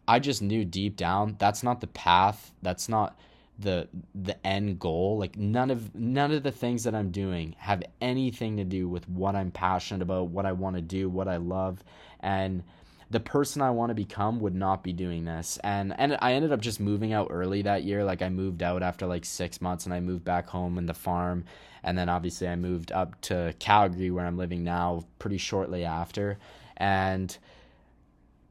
I 0.09 0.19
just 0.19 0.41
knew 0.41 0.65
deep 0.65 0.97
down 0.97 1.37
that's 1.39 1.63
not 1.63 1.79
the 1.79 1.87
path. 1.87 2.51
That's 2.61 2.89
not 2.89 3.17
the 3.59 3.87
the 4.15 4.47
end 4.47 4.79
goal 4.79 5.17
like 5.17 5.37
none 5.37 5.69
of 5.69 5.93
none 5.93 6.31
of 6.31 6.43
the 6.43 6.51
things 6.51 6.83
that 6.83 6.95
i'm 6.95 7.11
doing 7.11 7.53
have 7.57 7.83
anything 8.01 8.57
to 8.57 8.63
do 8.63 8.87
with 8.87 9.07
what 9.09 9.35
i'm 9.35 9.51
passionate 9.51 10.01
about 10.01 10.29
what 10.29 10.45
i 10.45 10.51
want 10.51 10.75
to 10.75 10.81
do 10.81 11.09
what 11.09 11.27
i 11.27 11.37
love 11.37 11.83
and 12.21 12.63
the 13.11 13.19
person 13.19 13.61
I 13.61 13.71
want 13.71 13.89
to 13.89 13.95
become 13.95 14.39
would 14.39 14.53
not 14.53 14.83
be 14.83 14.93
doing 14.93 15.25
this. 15.25 15.57
And 15.63 15.95
and 15.99 16.17
I 16.21 16.33
ended 16.33 16.51
up 16.51 16.61
just 16.61 16.79
moving 16.79 17.11
out 17.11 17.27
early 17.31 17.63
that 17.63 17.83
year. 17.83 18.03
Like 18.03 18.21
I 18.21 18.29
moved 18.29 18.61
out 18.61 18.83
after 18.83 19.07
like 19.07 19.25
6 19.25 19.61
months 19.61 19.85
and 19.85 19.93
I 19.93 19.99
moved 19.99 20.23
back 20.23 20.47
home 20.47 20.77
in 20.77 20.85
the 20.85 20.93
farm 20.93 21.45
and 21.83 21.97
then 21.97 22.09
obviously 22.09 22.47
I 22.47 22.55
moved 22.55 22.91
up 22.91 23.19
to 23.21 23.53
Calgary 23.59 24.11
where 24.11 24.25
I'm 24.25 24.37
living 24.37 24.63
now 24.63 25.05
pretty 25.17 25.37
shortly 25.37 25.85
after. 25.85 26.37
And 26.77 27.35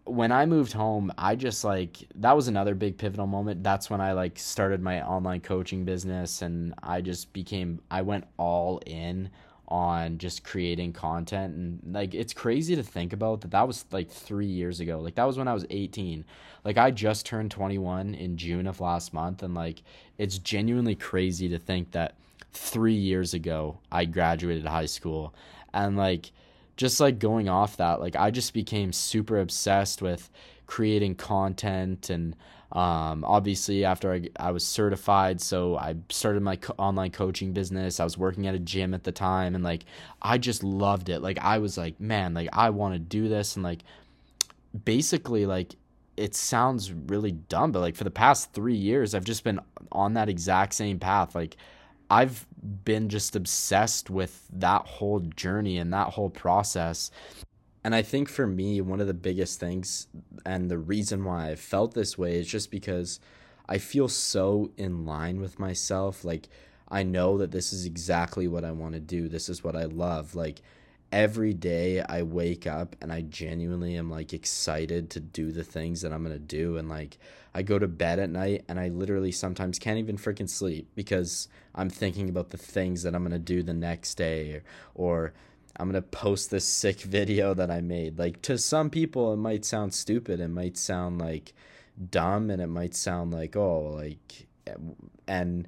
when 0.09 0.33
I 0.33 0.47
moved 0.47 0.73
home, 0.73 1.13
I 1.19 1.37
just 1.37 1.65
like 1.65 1.99
that 2.17 2.35
was 2.35 2.49
another 2.49 2.75
big 2.75 2.97
pivotal 2.97 3.27
moment. 3.27 3.63
That's 3.63 3.91
when 3.91 4.01
I 4.01 4.13
like 4.13 4.39
started 4.39 4.81
my 4.81 5.07
online 5.07 5.41
coaching 5.41 5.85
business 5.85 6.43
and 6.43 6.75
I 6.83 7.01
just 7.01 7.33
became 7.33 7.81
I 7.91 8.03
went 8.03 8.25
all 8.37 8.81
in 8.87 9.31
on 9.69 10.17
just 10.17 10.45
creating 10.45 10.95
content 10.95 11.55
and 11.55 11.95
like 11.95 12.15
it's 12.15 12.33
crazy 12.33 12.75
to 12.75 12.83
think 12.83 13.13
about 13.13 13.43
that 13.43 13.51
that 13.51 13.67
was 13.67 13.85
like 13.91 14.11
3 14.11 14.47
years 14.47 14.81
ago. 14.81 14.99
Like 14.99 15.15
that 15.17 15.25
was 15.25 15.37
when 15.37 15.49
I 15.49 15.55
was 15.55 15.67
18. 15.69 16.25
Like 16.65 16.79
I 16.79 16.91
just 16.91 17.27
turned 17.27 17.51
21 17.51 18.15
in 18.15 18.39
June 18.39 18.67
of 18.67 18.81
last 18.81 19.13
month 19.13 19.43
and 19.43 19.55
like 19.55 19.83
it's 20.17 20.39
genuinely 20.39 20.95
crazy 20.95 21.49
to 21.51 21.59
think 21.59 21.91
that 21.93 22.15
3 22.53 22.95
years 22.95 23.35
ago 23.35 23.79
I 23.93 24.07
graduated 24.07 24.65
high 24.65 24.87
school 24.87 25.35
and 25.75 25.97
like 25.97 26.33
just 26.79 27.01
like 27.01 27.19
going 27.19 27.49
off 27.49 27.77
that, 27.77 28.01
like 28.01 28.17
I 28.17 28.31
just 28.31 28.55
became 28.55 28.93
super 28.93 29.39
obsessed 29.39 30.01
with 30.01 30.31
creating 30.67 31.17
content 31.17 32.09
and 32.09 32.37
um, 32.71 33.25
obviously 33.25 33.85
after 33.85 34.13
I, 34.13 34.29
I 34.37 34.51
was 34.51 34.63
certified 34.63 35.41
so 35.41 35.79
i 35.79 35.97
started 36.11 36.43
my 36.43 36.57
co- 36.57 36.75
online 36.77 37.11
coaching 37.11 37.55
business. 37.55 37.99
I 37.99 38.05
was 38.05 38.19
working 38.19 38.47
at 38.47 38.55
a 38.55 38.59
gym 38.59 38.93
at 38.93 39.05
the 39.05 39.13
time 39.13 39.55
and 39.55 39.65
like 39.65 39.87
i 40.21 40.37
just 40.37 40.63
loved 40.63 41.09
it. 41.09 41.21
Like 41.21 41.39
i 41.39 41.59
was 41.59 41.79
like 41.79 41.99
man 41.99 42.35
like 42.35 42.51
i 42.53 42.71
want 42.71 42.95
to 42.95 42.99
do 42.99 43.29
this. 43.29 43.57
And 43.57 43.65
like 43.65 43.81
basically 44.85 45.47
like 45.47 45.75
it 46.19 46.35
sounds 46.35 46.93
really 46.93 47.33
dumb 47.33 47.73
but 47.73 47.81
like 47.81 47.97
for 47.97 48.05
the 48.05 48.11
past 48.11 48.53
three 48.53 48.75
years 48.75 49.15
i've 49.15 49.25
just 49.25 49.45
been 49.45 49.61
on 49.91 50.15
that 50.15 50.29
exact 50.29 50.75
same 50.75 50.99
path. 50.99 51.35
Like 51.35 51.57
I've 52.11 52.47
been 52.85 53.09
just 53.09 53.37
obsessed 53.37 54.11
with 54.11 54.47
that 54.53 54.83
whole 54.83 55.21
journey 55.21 55.79
and 55.79 55.93
that 55.93 56.09
whole 56.09 56.31
process. 56.31 57.11
And 57.85 57.95
I 57.95 58.03
think 58.03 58.29
for 58.29 58.47
me, 58.47 58.81
one 58.81 59.01
of 59.01 59.07
the 59.07 59.15
biggest 59.15 59.61
things 59.61 60.09
and 60.45 60.71
the 60.71 60.79
reason 60.79 61.25
why 61.25 61.51
I 61.51 61.55
felt 61.55 61.95
this 61.95 62.19
way 62.19 62.39
is 62.39 62.49
just 62.49 62.71
because 62.71 63.21
I 63.69 63.79
feel 63.79 64.09
so 64.09 64.71
in 64.77 65.05
line 65.05 65.41
with 65.41 65.59
myself. 65.59 66.25
Like, 66.25 66.49
I 66.89 67.03
know 67.03 67.39
that 67.39 67.51
this 67.51 67.73
is 67.73 67.85
exactly 67.85 68.49
what 68.49 68.65
I 68.65 68.73
want 68.73 68.95
to 68.95 69.01
do. 69.01 69.29
This 69.29 69.49
is 69.49 69.63
what 69.63 69.77
I 69.77 69.85
love. 69.85 70.35
Like, 70.35 70.63
every 71.11 71.55
day 71.55 72.01
I 72.01 72.23
wake 72.23 72.67
up 72.67 72.97
and 73.01 73.13
I 73.13 73.23
genuinely 73.23 73.97
am 73.97 74.11
like 74.11 74.33
excited 74.33 75.11
to 75.11 75.21
do 75.21 75.51
the 75.51 75.65
things 75.65 76.03
that 76.03 76.13
I'm 76.13 76.23
going 76.23 76.35
to 76.35 76.39
do. 76.39 76.77
And 76.77 76.89
like, 76.89 77.19
I 77.55 77.63
go 77.63 77.79
to 77.79 77.89
bed 77.89 78.19
at 78.19 78.31
night 78.31 78.65
and 78.69 78.79
I 78.79 78.89
literally 78.89 79.33
sometimes 79.33 79.79
can't 79.79 79.99
even 79.99 80.19
freaking 80.19 80.49
sleep 80.49 80.89
because 80.95 81.49
I'm 81.75 81.91
thinking 81.91 82.29
about 82.29 82.51
the 82.51 82.59
things 82.59 83.03
that 83.03 83.15
I'm 83.15 83.23
going 83.23 83.33
to 83.33 83.39
do 83.39 83.63
the 83.63 83.75
next 83.75 84.15
day 84.15 84.55
or, 84.55 84.63
or 84.95 85.33
I'm 85.77 85.91
going 85.91 86.03
to 86.03 86.09
post 86.09 86.51
this 86.51 86.65
sick 86.65 87.01
video 87.01 87.55
that 87.55 87.71
I 87.71 87.81
made. 87.81 88.19
Like, 88.19 88.43
to 88.43 88.59
some 88.59 88.91
people, 88.91 89.33
it 89.33 89.37
might 89.37 89.65
sound 89.65 89.95
stupid. 89.95 90.41
It 90.41 90.49
might 90.49 90.77
sound 90.77 91.19
like 91.19 91.55
dumb 92.11 92.51
and 92.51 92.61
it 92.61 92.67
might 92.67 92.95
sound 92.95 93.33
like, 93.33 93.57
oh, 93.57 93.95
like, 93.97 94.47
eh, 94.67 94.75
and 95.27 95.67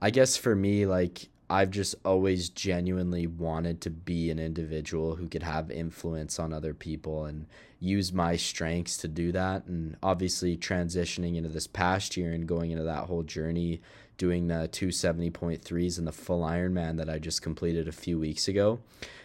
I 0.00 0.10
guess 0.10 0.36
for 0.36 0.54
me, 0.54 0.86
like, 0.86 1.28
I've 1.50 1.70
just 1.70 1.94
always 2.04 2.50
genuinely 2.50 3.26
wanted 3.26 3.80
to 3.82 3.90
be 3.90 4.30
an 4.30 4.38
individual 4.38 5.16
who 5.16 5.28
could 5.28 5.42
have 5.42 5.70
influence 5.70 6.38
on 6.38 6.52
other 6.52 6.74
people 6.74 7.24
and 7.24 7.46
use 7.80 8.12
my 8.12 8.36
strengths 8.36 8.98
to 8.98 9.08
do 9.08 9.32
that. 9.32 9.64
And 9.64 9.96
obviously, 10.02 10.58
transitioning 10.58 11.36
into 11.36 11.48
this 11.48 11.66
past 11.66 12.16
year 12.16 12.32
and 12.32 12.46
going 12.46 12.70
into 12.70 12.84
that 12.84 13.06
whole 13.06 13.22
journey, 13.22 13.80
doing 14.18 14.48
the 14.48 14.68
270.3s 14.72 15.96
and 15.96 16.06
the 16.06 16.12
full 16.12 16.42
Ironman 16.42 16.98
that 16.98 17.08
I 17.08 17.18
just 17.18 17.40
completed 17.40 17.88
a 17.88 17.92
few 17.92 18.18
weeks 18.18 18.46
ago, 18.46 18.80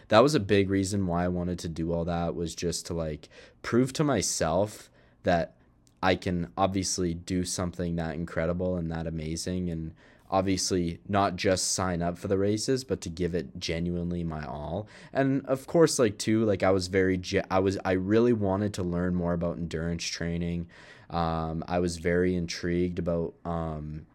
that 0.08 0.22
was 0.22 0.34
a 0.34 0.40
big 0.40 0.70
reason 0.70 1.06
why 1.06 1.24
I 1.24 1.28
wanted 1.28 1.58
to 1.60 1.68
do 1.68 1.92
all 1.92 2.06
that 2.06 2.34
was 2.34 2.54
just 2.54 2.86
to 2.86 2.94
like 2.94 3.28
prove 3.62 3.92
to 3.94 4.04
myself 4.04 4.88
that 5.24 5.56
I 6.02 6.14
can 6.14 6.48
obviously 6.56 7.12
do 7.12 7.44
something 7.44 7.96
that 7.96 8.14
incredible 8.14 8.76
and 8.76 8.90
that 8.92 9.06
amazing 9.06 9.68
and 9.70 9.94
obviously 10.30 10.98
not 11.08 11.36
just 11.36 11.72
sign 11.72 12.02
up 12.02 12.18
for 12.18 12.28
the 12.28 12.38
races 12.38 12.84
but 12.84 13.00
to 13.00 13.08
give 13.08 13.34
it 13.34 13.58
genuinely 13.58 14.24
my 14.24 14.44
all. 14.44 14.88
And 15.12 15.44
of 15.46 15.66
course 15.66 15.98
like 15.98 16.18
too 16.18 16.44
like 16.44 16.62
i 16.62 16.70
was 16.70 16.88
very 16.88 17.20
i 17.50 17.58
was 17.58 17.78
i 17.84 17.92
really 17.92 18.32
wanted 18.32 18.74
to 18.74 18.82
learn 18.82 19.14
more 19.14 19.32
about 19.32 19.58
endurance 19.58 20.04
training. 20.04 20.66
Um, 21.10 21.62
i 21.68 21.78
was 21.78 21.98
very 21.98 22.34
intrigued 22.34 22.98
about 22.98 23.34
um, 23.44 24.06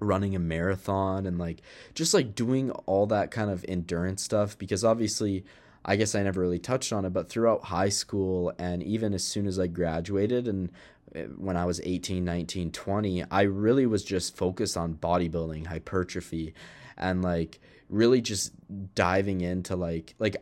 running 0.00 0.34
a 0.34 0.38
marathon 0.38 1.26
and 1.26 1.38
like 1.38 1.60
just 1.94 2.14
like 2.14 2.34
doing 2.34 2.70
all 2.86 3.06
that 3.06 3.30
kind 3.30 3.50
of 3.50 3.64
endurance 3.68 4.22
stuff 4.22 4.58
because 4.58 4.84
obviously 4.84 5.44
I 5.86 5.96
guess 5.96 6.14
I 6.14 6.22
never 6.22 6.40
really 6.40 6.58
touched 6.58 6.92
on 6.94 7.04
it, 7.04 7.10
but 7.10 7.28
throughout 7.28 7.64
high 7.64 7.90
school 7.90 8.52
and 8.58 8.82
even 8.82 9.12
as 9.12 9.22
soon 9.22 9.46
as 9.46 9.58
I 9.58 9.66
graduated 9.66 10.48
and 10.48 10.70
Uh, 11.14 11.20
when 11.36 11.56
I 11.56 11.64
was 11.64 11.80
18, 11.82 12.24
19, 12.24 12.70
20, 12.72 13.24
I 13.30 13.42
really 13.42 13.86
was 13.86 14.04
just 14.04 14.36
focused 14.36 14.76
on 14.76 14.94
bodybuilding, 14.94 15.66
hypertrophy, 15.66 16.54
and 16.96 17.22
like 17.22 17.60
really 17.88 18.20
just 18.20 18.52
diving 18.94 19.40
into 19.40 19.76
like 19.76 20.14
like 20.18 20.36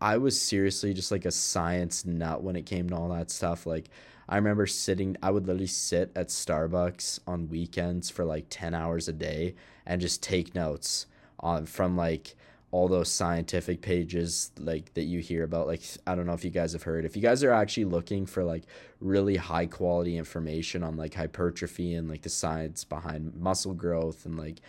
I 0.00 0.18
was 0.18 0.40
seriously 0.40 0.94
just 0.94 1.10
like 1.10 1.24
a 1.24 1.30
science 1.30 2.04
nut 2.04 2.42
when 2.42 2.56
it 2.56 2.66
came 2.66 2.88
to 2.90 2.96
all 2.96 3.08
that 3.10 3.30
stuff. 3.30 3.66
Like 3.66 3.90
I 4.28 4.36
remember 4.36 4.66
sitting 4.66 5.16
I 5.22 5.30
would 5.30 5.46
literally 5.46 5.66
sit 5.66 6.12
at 6.14 6.28
Starbucks 6.28 7.20
on 7.26 7.48
weekends 7.48 8.10
for 8.10 8.24
like 8.24 8.46
10 8.50 8.74
hours 8.74 9.08
a 9.08 9.12
day 9.12 9.54
and 9.86 10.00
just 10.00 10.22
take 10.22 10.54
notes 10.54 11.06
on 11.40 11.66
from 11.66 11.96
like 11.96 12.36
all 12.70 12.88
those 12.88 13.10
scientific 13.10 13.80
pages 13.80 14.50
like 14.58 14.92
that 14.94 15.04
you 15.04 15.20
hear 15.20 15.44
about 15.44 15.66
like 15.66 15.82
i 16.06 16.14
don't 16.14 16.26
know 16.26 16.34
if 16.34 16.44
you 16.44 16.50
guys 16.50 16.72
have 16.72 16.82
heard 16.82 17.04
if 17.04 17.16
you 17.16 17.22
guys 17.22 17.42
are 17.42 17.52
actually 17.52 17.84
looking 17.84 18.26
for 18.26 18.44
like 18.44 18.64
really 19.00 19.36
high 19.36 19.66
quality 19.66 20.16
information 20.18 20.82
on 20.82 20.96
like 20.96 21.14
hypertrophy 21.14 21.94
and 21.94 22.08
like 22.08 22.22
the 22.22 22.28
science 22.28 22.84
behind 22.84 23.34
muscle 23.34 23.74
growth 23.74 24.26
and 24.26 24.38
like 24.38 24.60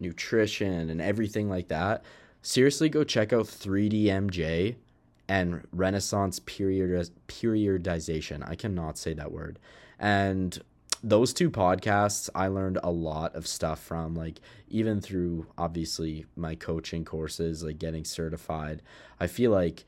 nutrition 0.00 0.90
and 0.90 1.00
everything 1.00 1.48
like 1.48 1.68
that 1.68 2.04
seriously 2.42 2.88
go 2.88 3.04
check 3.04 3.32
out 3.32 3.44
3dmj 3.44 4.74
and 5.28 5.66
renaissance 5.72 6.38
period 6.40 7.10
periodization. 7.28 8.48
I 8.48 8.54
cannot 8.54 8.98
say 8.98 9.14
that 9.14 9.32
word. 9.32 9.58
And 9.98 10.58
those 11.06 11.32
two 11.32 11.52
podcasts 11.52 12.28
I 12.34 12.48
learned 12.48 12.80
a 12.82 12.90
lot 12.90 13.36
of 13.36 13.46
stuff 13.46 13.80
from 13.80 14.16
like 14.16 14.40
even 14.68 15.00
through 15.00 15.46
obviously 15.56 16.26
my 16.34 16.56
coaching 16.56 17.04
courses 17.04 17.62
like 17.62 17.78
getting 17.78 18.04
certified. 18.04 18.82
I 19.20 19.28
feel 19.28 19.52
like 19.52 19.84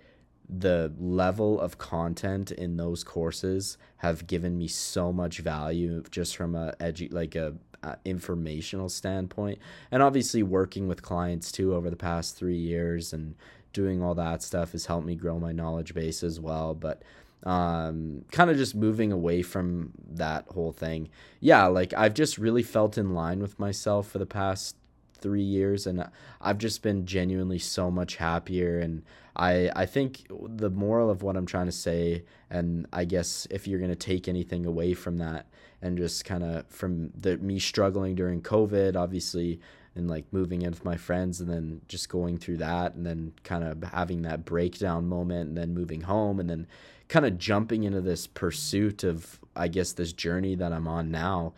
the 0.49 0.93
level 0.97 1.61
of 1.61 1.77
content 1.77 2.53
in 2.53 2.77
those 2.77 3.03
courses 3.03 3.79
have 3.97 4.29
given 4.29 4.57
me 4.57 4.69
so 4.69 5.13
much 5.13 5.41
value 5.41 6.05
just 6.09 6.37
from 6.37 6.55
a 6.55 6.73
edu- 6.79 7.13
like 7.13 7.35
a, 7.35 7.55
a 7.83 7.97
informational 8.05 8.89
standpoint. 8.89 9.59
And 9.91 10.05
obviously 10.05 10.45
working 10.45 10.87
with 10.87 11.03
clients 11.03 11.51
too 11.51 11.75
over 11.75 11.91
the 11.91 11.97
past 11.97 12.37
3 12.37 12.57
years 12.57 13.13
and 13.13 13.35
doing 13.73 14.05
all 14.05 14.15
that 14.15 14.45
stuff 14.45 14.71
has 14.71 14.87
helped 14.87 15.07
me 15.07 15.17
grow 15.17 15.41
my 15.41 15.51
knowledge 15.51 15.95
base 15.95 16.23
as 16.23 16.39
well. 16.39 16.75
But 16.75 17.03
um 17.45 18.25
kind 18.33 18.51
of 18.51 18.57
just 18.57 18.75
moving 18.75 19.13
away 19.13 19.43
from 19.43 19.93
that 20.11 20.45
whole 20.49 20.73
thing. 20.73 21.09
Yeah 21.41 21.67
like 21.67 21.95
i've 21.95 22.15
just 22.15 22.37
really 22.39 22.63
felt 22.63 22.99
in 22.99 23.15
line 23.15 23.41
with 23.41 23.59
myself 23.59 24.09
for 24.09 24.19
the 24.19 24.27
past 24.27 24.77
three 25.21 25.43
years 25.43 25.87
and 25.87 26.05
i've 26.41 26.59
just 26.59 26.83
been 26.83 27.05
genuinely 27.07 27.59
so 27.59 27.91
much 27.91 28.17
happier 28.17 28.79
and 28.79 29.03
i 29.37 29.71
i 29.75 29.85
think 29.87 30.27
the 30.31 30.71
moral 30.71 31.11
of 31.11 31.23
what 31.23 31.37
i'm 31.37 31.47
trying 31.47 31.67
to 31.67 31.73
say 31.73 32.25
and 32.51 32.87
i 32.93 33.05
guess 33.05 33.47
if 33.51 33.67
you're 33.67 33.81
going 33.81 33.91
to 33.91 33.97
take 33.97 34.29
anything 34.29 34.65
away 34.67 34.95
from 34.95 35.19
that 35.19 35.47
and 35.83 35.99
just 35.99 36.25
kind 36.25 36.43
of 36.43 36.67
from 36.69 37.11
the 37.21 37.37
me 37.39 37.59
struggling 37.59 38.15
during 38.15 38.41
covid 38.41 38.97
obviously 38.97 39.61
and 39.99 40.09
like 40.09 40.25
moving 40.33 40.63
in 40.63 40.71
with 40.71 40.85
my 40.85 40.97
friends 40.97 41.41
and 41.41 41.51
then 41.51 41.81
just 41.89 42.09
going 42.09 42.39
through 42.39 42.57
that 42.59 42.95
and 42.95 43.05
then 43.05 43.33
kind 43.45 43.65
of 43.65 43.83
having 43.91 44.23
that 44.23 44.45
breakdown 44.45 45.07
moment 45.07 45.49
and 45.49 45.59
then 45.59 45.75
moving 45.75 46.03
home 46.03 46.41
and 46.41 46.49
then 46.49 46.67
kind 47.09 47.27
of 47.27 47.39
jumping 47.39 47.85
into 47.85 48.01
this 48.01 48.27
pursuit 48.27 49.05
of 49.05 49.41
I 49.57 49.69
guess 49.69 49.93
this 49.93 50.13
journey 50.13 50.55
that 50.55 50.73
I'm 50.73 50.87
on 50.87 51.11
now, 51.11 51.55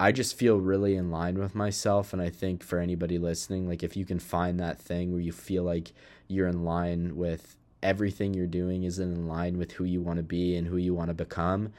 I 0.00 0.12
just 0.12 0.36
feel 0.36 0.58
really 0.58 0.96
in 0.96 1.10
line 1.10 1.38
with 1.38 1.54
myself 1.54 2.12
and 2.12 2.22
I 2.22 2.30
think 2.30 2.62
for 2.62 2.78
anybody 2.78 3.18
listening, 3.18 3.68
like 3.68 3.82
if 3.82 3.96
you 3.96 4.04
can 4.04 4.18
find 4.18 4.58
that 4.60 4.78
thing 4.78 5.12
where 5.12 5.20
you 5.20 5.32
feel 5.32 5.64
like 5.64 5.92
you're 6.28 6.48
in 6.48 6.64
line 6.64 7.16
with 7.16 7.56
everything 7.82 8.34
you're 8.34 8.46
doing 8.46 8.84
is 8.84 8.98
in 8.98 9.28
line 9.28 9.58
with 9.58 9.72
who 9.72 9.84
you 9.84 10.00
want 10.00 10.16
to 10.16 10.22
be 10.22 10.56
and 10.56 10.66
who 10.66 10.76
you 10.76 10.94
want 10.94 11.08
to 11.08 11.14
become, 11.14 11.72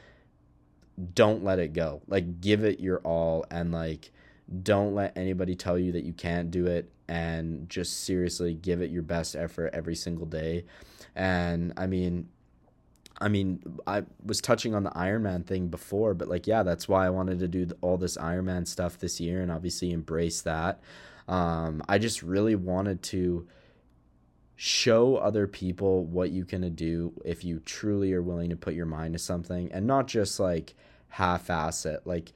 don't 1.14 1.42
let 1.44 1.58
it 1.58 1.72
go. 1.72 2.02
Like 2.06 2.40
give 2.40 2.64
it 2.64 2.80
your 2.80 2.98
all 2.98 3.44
and 3.50 3.72
like 3.72 4.12
don't 4.62 4.94
let 4.94 5.16
anybody 5.16 5.54
tell 5.54 5.78
you 5.78 5.92
that 5.92 6.04
you 6.04 6.12
can't 6.12 6.50
do 6.50 6.66
it 6.66 6.90
and 7.08 7.68
just 7.68 8.04
seriously 8.04 8.54
give 8.54 8.82
it 8.82 8.90
your 8.90 9.02
best 9.02 9.36
effort 9.36 9.70
every 9.72 9.94
single 9.94 10.26
day. 10.26 10.64
And 11.14 11.72
I 11.76 11.86
mean, 11.86 12.28
I 13.20 13.28
mean, 13.28 13.62
I 13.86 14.04
was 14.24 14.40
touching 14.40 14.74
on 14.74 14.82
the 14.82 14.90
Ironman 14.90 15.46
thing 15.46 15.68
before, 15.68 16.14
but 16.14 16.28
like, 16.28 16.46
yeah, 16.46 16.62
that's 16.62 16.88
why 16.88 17.06
I 17.06 17.10
wanted 17.10 17.38
to 17.40 17.48
do 17.48 17.68
all 17.80 17.98
this 17.98 18.16
Ironman 18.16 18.66
stuff 18.66 18.98
this 18.98 19.20
year 19.20 19.42
and 19.42 19.52
obviously 19.52 19.92
embrace 19.92 20.40
that. 20.42 20.80
Um, 21.28 21.82
I 21.88 21.98
just 21.98 22.22
really 22.22 22.54
wanted 22.54 23.02
to 23.04 23.46
show 24.56 25.16
other 25.16 25.46
people 25.46 26.04
what 26.04 26.30
you 26.30 26.44
can 26.44 26.74
do 26.74 27.12
if 27.24 27.44
you 27.44 27.60
truly 27.60 28.12
are 28.12 28.22
willing 28.22 28.50
to 28.50 28.56
put 28.56 28.74
your 28.74 28.86
mind 28.86 29.12
to 29.14 29.18
something 29.18 29.70
and 29.72 29.86
not 29.86 30.06
just 30.06 30.40
like 30.40 30.74
half 31.08 31.50
ass 31.50 31.86
it. 31.86 32.00
Like, 32.06 32.32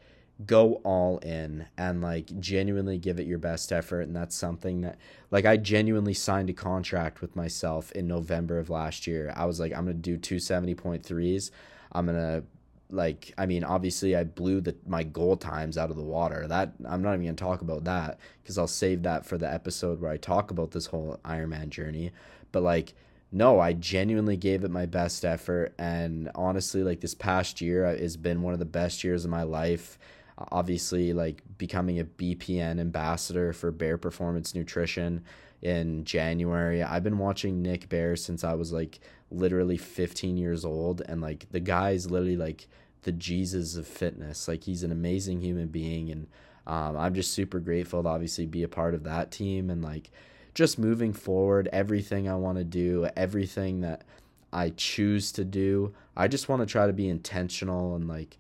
go 0.47 0.75
all 0.85 1.19
in 1.19 1.67
and 1.79 2.03
like 2.03 2.41
genuinely 2.41 2.99
give 2.99 3.21
it 3.21 3.27
your 3.27 3.39
best 3.39 3.71
effort 3.71 4.01
and 4.01 4.17
that's 4.17 4.35
something 4.35 4.81
that 4.81 4.99
like 5.31 5.45
I 5.45 5.57
genuinely 5.57 6.15
signed 6.15 6.51
a 6.51 6.53
contract 6.53 7.21
with 7.21 7.37
myself 7.37 7.93
in 7.93 8.09
November 8.09 8.59
of 8.59 8.69
last 8.69 9.07
year. 9.07 9.33
I 9.37 9.45
was 9.45 9.61
like 9.61 9.73
I'm 9.73 9.85
going 9.85 10.01
to 10.03 10.17
do 10.17 10.19
270.3s. 10.19 11.51
I'm 11.93 12.07
going 12.07 12.19
to 12.19 12.43
like 12.91 13.33
I 13.39 13.47
mean 13.47 13.63
obviously 13.63 14.17
I 14.17 14.25
blew 14.25 14.61
the 14.61 14.75
my 14.87 15.05
goal 15.05 15.37
times 15.37 15.79
out 15.79 15.91
of 15.91 15.97
the 15.97 16.03
water. 16.03 16.49
That 16.49 16.73
I'm 16.85 17.01
not 17.01 17.15
even 17.15 17.27
going 17.27 17.37
to 17.37 17.45
talk 17.45 17.61
about 17.61 17.85
that 17.85 18.19
cuz 18.45 18.59
I'll 18.59 18.67
save 18.67 19.05
that 19.05 19.25
for 19.25 19.39
the 19.39 19.53
episode 19.53 20.01
where 20.01 20.11
I 20.11 20.17
talk 20.17 20.51
about 20.51 20.73
this 20.73 20.87
whole 20.87 21.21
Ironman 21.25 21.69
journey. 21.69 22.11
But 22.51 22.65
like 22.65 22.95
no, 23.31 23.59
I 23.59 23.73
genuinely 23.73 24.37
gave 24.37 24.63
it 24.65 24.71
my 24.71 24.87
best 24.87 25.25
effort 25.25 25.75
and 25.79 26.29
honestly 26.35 26.83
like 26.83 27.01
this 27.01 27.15
past 27.15 27.61
year 27.61 27.85
uh, 27.85 27.97
has 27.97 28.17
been 28.17 28.43
one 28.43 28.53
of 28.53 28.59
the 28.59 28.65
best 28.65 29.05
years 29.05 29.25
of 29.25 29.31
my 29.31 29.43
life 29.45 29.97
obviously 30.39 31.13
like 31.13 31.43
becoming 31.59 32.01
a 32.01 32.05
BPN 32.05 32.81
ambassador 32.81 33.53
for 33.53 33.71
Bear 33.71 33.97
Performance 33.99 34.55
Nutrition 34.55 35.25
in 35.63 36.05
January. 36.05 36.83
I've 36.83 37.05
been 37.05 37.19
watching 37.19 37.63
Nick 37.63 37.89
Bear 37.89 38.17
since 38.17 38.45
I 38.45 38.55
was 38.55 38.73
like 38.73 39.01
literally 39.31 39.77
15 39.77 40.37
years 40.37 40.65
old 40.65 41.03
and 41.09 41.21
like 41.21 41.47
the 41.51 41.61
guy's 41.61 42.11
literally 42.11 42.37
like 42.37 42.67
the 43.03 43.13
Jesus 43.13 43.77
of 43.77 43.87
fitness. 43.87 44.49
Like 44.49 44.65
he's 44.65 44.83
an 44.83 44.93
amazing 44.93 45.41
human 45.41 45.69
being 45.69 46.11
and 46.11 46.27
um, 46.67 46.97
I'm 46.97 47.15
just 47.15 47.33
super 47.33 47.61
grateful 47.61 48.03
to 48.03 48.09
obviously 48.09 48.47
be 48.47 48.63
a 48.63 48.69
part 48.69 48.95
of 48.95 49.05
that 49.05 49.31
team 49.31 49.71
and 49.71 49.83
like 49.83 50.11
just 50.55 50.79
moving 50.79 51.13
forward, 51.13 51.69
everything 51.73 52.29
I 52.29 52.37
want 52.37 52.59
to 52.59 52.65
do, 52.65 53.09
everything 53.17 53.81
that 53.83 54.05
I 54.53 54.71
choose 54.71 55.33
to 55.33 55.45
do, 55.45 55.95
I 56.17 56.29
just 56.29 56.49
want 56.49 56.61
to 56.61 56.67
try 56.67 56.87
to 56.87 56.93
be 56.93 57.09
intentional 57.09 57.97
and 57.97 58.07
like 58.09 58.39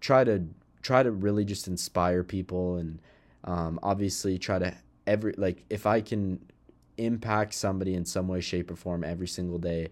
try 0.00 0.24
to 0.24 0.44
try 0.82 1.02
to 1.02 1.10
really 1.10 1.44
just 1.44 1.68
inspire 1.68 2.22
people 2.22 2.76
and 2.76 3.00
um, 3.44 3.78
obviously 3.82 4.38
try 4.38 4.58
to 4.58 4.74
every 5.06 5.34
like 5.36 5.64
if 5.70 5.86
I 5.86 6.00
can 6.00 6.40
impact 6.98 7.54
somebody 7.54 7.94
in 7.94 8.04
some 8.04 8.28
way, 8.28 8.40
shape, 8.40 8.70
or 8.70 8.76
form 8.76 9.04
every 9.04 9.28
single 9.28 9.58
day, 9.58 9.88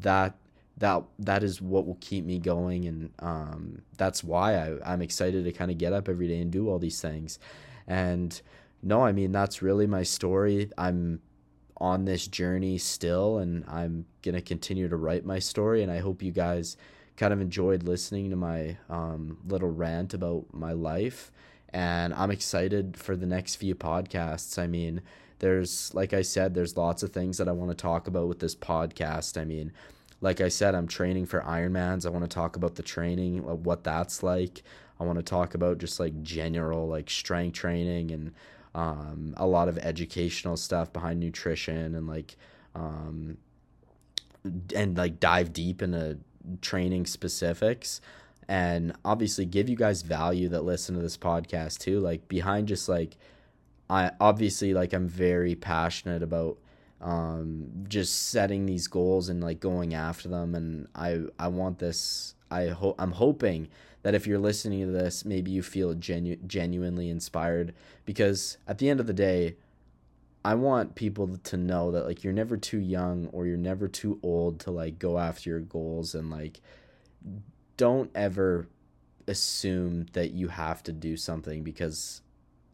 that 0.00 0.36
that 0.78 1.02
that 1.18 1.42
is 1.42 1.60
what 1.60 1.86
will 1.86 1.98
keep 2.00 2.24
me 2.24 2.38
going 2.38 2.86
and 2.86 3.10
um, 3.20 3.82
that's 3.96 4.22
why 4.22 4.54
I, 4.54 4.92
I'm 4.92 5.02
excited 5.02 5.44
to 5.44 5.52
kind 5.52 5.70
of 5.70 5.78
get 5.78 5.92
up 5.92 6.08
every 6.08 6.28
day 6.28 6.40
and 6.40 6.50
do 6.50 6.68
all 6.68 6.78
these 6.78 7.00
things. 7.00 7.38
And 7.86 8.40
no, 8.82 9.02
I 9.02 9.12
mean 9.12 9.32
that's 9.32 9.62
really 9.62 9.86
my 9.86 10.02
story. 10.02 10.70
I'm 10.76 11.20
on 11.78 12.04
this 12.04 12.26
journey 12.26 12.78
still 12.78 13.38
and 13.38 13.64
I'm 13.68 14.06
gonna 14.22 14.40
continue 14.40 14.88
to 14.88 14.96
write 14.96 15.24
my 15.24 15.38
story 15.38 15.82
and 15.82 15.92
I 15.92 15.98
hope 15.98 16.22
you 16.22 16.32
guys 16.32 16.76
kind 17.16 17.32
of 17.32 17.40
enjoyed 17.40 17.82
listening 17.82 18.30
to 18.30 18.36
my 18.36 18.76
um, 18.88 19.38
little 19.46 19.70
rant 19.70 20.14
about 20.14 20.46
my 20.52 20.72
life. 20.72 21.30
And 21.70 22.14
I'm 22.14 22.30
excited 22.30 22.96
for 22.96 23.16
the 23.16 23.26
next 23.26 23.56
few 23.56 23.74
podcasts. 23.74 24.58
I 24.58 24.66
mean, 24.66 25.02
there's, 25.38 25.92
like 25.94 26.12
I 26.12 26.22
said, 26.22 26.54
there's 26.54 26.76
lots 26.76 27.02
of 27.02 27.10
things 27.10 27.38
that 27.38 27.48
I 27.48 27.52
want 27.52 27.70
to 27.70 27.76
talk 27.76 28.06
about 28.06 28.28
with 28.28 28.38
this 28.38 28.54
podcast. 28.54 29.40
I 29.40 29.44
mean, 29.44 29.72
like 30.20 30.40
I 30.40 30.48
said, 30.48 30.74
I'm 30.74 30.86
training 30.86 31.26
for 31.26 31.40
Ironmans. 31.40 32.06
I 32.06 32.10
want 32.10 32.24
to 32.24 32.34
talk 32.34 32.56
about 32.56 32.76
the 32.76 32.82
training, 32.82 33.42
what 33.64 33.84
that's 33.84 34.22
like. 34.22 34.62
I 34.98 35.04
want 35.04 35.18
to 35.18 35.22
talk 35.22 35.54
about 35.54 35.78
just 35.78 36.00
like 36.00 36.22
general 36.22 36.88
like 36.88 37.10
strength 37.10 37.54
training 37.54 38.10
and 38.12 38.32
um, 38.74 39.34
a 39.36 39.46
lot 39.46 39.68
of 39.68 39.78
educational 39.78 40.56
stuff 40.56 40.92
behind 40.92 41.20
nutrition 41.20 41.94
and 41.94 42.06
like 42.06 42.36
um, 42.74 43.36
and 44.74 44.96
like 44.96 45.20
dive 45.20 45.52
deep 45.52 45.82
into 45.82 46.18
training 46.60 47.06
specifics 47.06 48.00
and 48.48 48.92
obviously 49.04 49.44
give 49.44 49.68
you 49.68 49.76
guys 49.76 50.02
value 50.02 50.48
that 50.48 50.64
listen 50.64 50.94
to 50.94 51.02
this 51.02 51.16
podcast 51.16 51.78
too. 51.78 52.00
Like 52.00 52.28
behind 52.28 52.68
just 52.68 52.88
like 52.88 53.16
i 53.88 54.10
obviously 54.20 54.74
like 54.74 54.92
i'm 54.92 55.08
very 55.08 55.54
passionate 55.54 56.20
about 56.20 56.58
um 57.00 57.68
just 57.88 58.30
setting 58.30 58.66
these 58.66 58.88
goals 58.88 59.28
and 59.28 59.42
like 59.42 59.60
going 59.60 59.94
after 59.94 60.28
them. 60.28 60.54
And 60.54 60.88
i 60.94 61.20
i 61.38 61.48
want 61.48 61.78
this 61.78 62.34
i 62.50 62.66
hope 62.66 62.96
i'm 62.98 63.12
hoping 63.12 63.68
that 64.02 64.14
if 64.14 64.26
you're 64.26 64.38
listening 64.38 64.86
to 64.86 64.92
this 64.92 65.24
maybe 65.24 65.50
you 65.50 65.62
feel 65.62 65.94
genu- 65.94 66.36
genuinely 66.46 67.08
inspired 67.08 67.74
because 68.04 68.56
at 68.68 68.78
the 68.78 68.88
end 68.88 69.00
of 69.00 69.06
the 69.06 69.12
day 69.12 69.56
I 70.46 70.54
want 70.54 70.94
people 70.94 71.38
to 71.42 71.56
know 71.56 71.90
that 71.90 72.06
like 72.06 72.22
you're 72.22 72.32
never 72.32 72.56
too 72.56 72.78
young 72.78 73.26
or 73.32 73.48
you're 73.48 73.56
never 73.56 73.88
too 73.88 74.20
old 74.22 74.60
to 74.60 74.70
like 74.70 74.96
go 74.96 75.18
after 75.18 75.50
your 75.50 75.58
goals 75.58 76.14
and 76.14 76.30
like 76.30 76.60
don't 77.76 78.12
ever 78.14 78.68
assume 79.26 80.06
that 80.12 80.30
you 80.30 80.46
have 80.46 80.84
to 80.84 80.92
do 80.92 81.16
something 81.16 81.64
because 81.64 82.22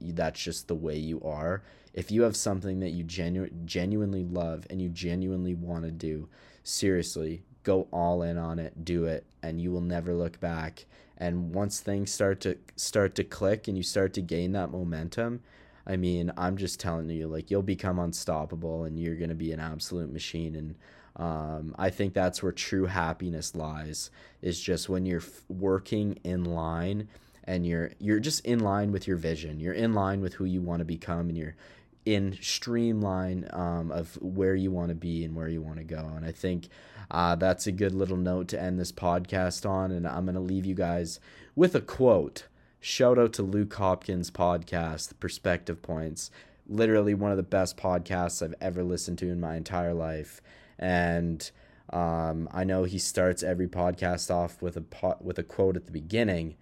that's 0.02 0.38
just 0.38 0.68
the 0.68 0.74
way 0.74 0.98
you 0.98 1.22
are. 1.22 1.62
If 1.94 2.10
you 2.10 2.24
have 2.24 2.36
something 2.36 2.80
that 2.80 2.90
you 2.90 3.04
genu- 3.04 3.48
genuinely 3.64 4.24
love 4.24 4.66
and 4.68 4.78
you 4.78 4.90
genuinely 4.90 5.54
want 5.54 5.84
to 5.84 5.90
do, 5.90 6.28
seriously, 6.62 7.42
go 7.62 7.88
all 7.90 8.20
in 8.20 8.36
on 8.36 8.58
it, 8.58 8.84
do 8.84 9.06
it, 9.06 9.24
and 9.42 9.58
you 9.58 9.72
will 9.72 9.80
never 9.80 10.12
look 10.12 10.38
back. 10.40 10.84
And 11.16 11.54
once 11.54 11.80
things 11.80 12.12
start 12.12 12.42
to 12.42 12.58
start 12.76 13.14
to 13.14 13.24
click 13.24 13.66
and 13.66 13.78
you 13.78 13.82
start 13.82 14.12
to 14.12 14.20
gain 14.20 14.52
that 14.52 14.70
momentum, 14.70 15.40
I 15.86 15.96
mean, 15.96 16.32
I'm 16.36 16.56
just 16.56 16.80
telling 16.80 17.10
you, 17.10 17.26
like, 17.26 17.50
you'll 17.50 17.62
become 17.62 17.98
unstoppable 17.98 18.84
and 18.84 18.98
you're 18.98 19.16
going 19.16 19.30
to 19.30 19.34
be 19.34 19.52
an 19.52 19.60
absolute 19.60 20.12
machine. 20.12 20.54
And 20.54 20.74
um, 21.16 21.74
I 21.78 21.90
think 21.90 22.14
that's 22.14 22.42
where 22.42 22.52
true 22.52 22.86
happiness 22.86 23.54
lies, 23.54 24.10
is 24.40 24.60
just 24.60 24.88
when 24.88 25.06
you're 25.06 25.20
f- 25.20 25.42
working 25.48 26.18
in 26.24 26.44
line 26.44 27.08
and 27.44 27.66
you're 27.66 27.90
you're 27.98 28.20
just 28.20 28.44
in 28.46 28.60
line 28.60 28.92
with 28.92 29.06
your 29.08 29.16
vision. 29.16 29.58
You're 29.60 29.74
in 29.74 29.92
line 29.92 30.20
with 30.20 30.34
who 30.34 30.44
you 30.44 30.62
want 30.62 30.78
to 30.78 30.84
become 30.84 31.28
and 31.28 31.36
you're 31.36 31.56
in 32.04 32.36
streamline 32.40 33.48
um, 33.52 33.92
of 33.92 34.14
where 34.22 34.54
you 34.54 34.70
want 34.70 34.88
to 34.88 34.94
be 34.94 35.24
and 35.24 35.34
where 35.34 35.48
you 35.48 35.62
want 35.62 35.78
to 35.78 35.84
go. 35.84 35.98
And 36.16 36.24
I 36.24 36.32
think 36.32 36.68
uh, 37.10 37.36
that's 37.36 37.66
a 37.66 37.72
good 37.72 37.94
little 37.94 38.16
note 38.16 38.48
to 38.48 38.60
end 38.60 38.78
this 38.78 38.92
podcast 38.92 39.68
on. 39.68 39.90
And 39.90 40.06
I'm 40.06 40.24
going 40.24 40.34
to 40.34 40.40
leave 40.40 40.66
you 40.66 40.74
guys 40.74 41.20
with 41.54 41.74
a 41.74 41.80
quote 41.80 42.46
shout 42.82 43.16
out 43.16 43.32
to 43.32 43.42
Luke 43.42 43.72
Hopkins' 43.72 44.30
podcast, 44.30 45.18
Perspective 45.20 45.80
Points. 45.80 46.30
Literally 46.68 47.14
one 47.14 47.30
of 47.30 47.36
the 47.36 47.42
best 47.42 47.76
podcasts 47.76 48.42
I've 48.42 48.56
ever 48.60 48.82
listened 48.82 49.18
to 49.18 49.30
in 49.30 49.40
my 49.40 49.56
entire 49.56 49.94
life. 49.94 50.42
And 50.78 51.48
um, 51.90 52.48
I 52.52 52.64
know 52.64 52.82
he 52.82 52.98
starts 52.98 53.44
every 53.44 53.68
podcast 53.68 54.34
off 54.34 54.60
with 54.60 54.76
a 54.76 54.80
po- 54.80 55.18
with 55.20 55.38
a 55.38 55.42
quote 55.44 55.76
at 55.76 55.86
the 55.86 55.92
beginning, 55.92 56.56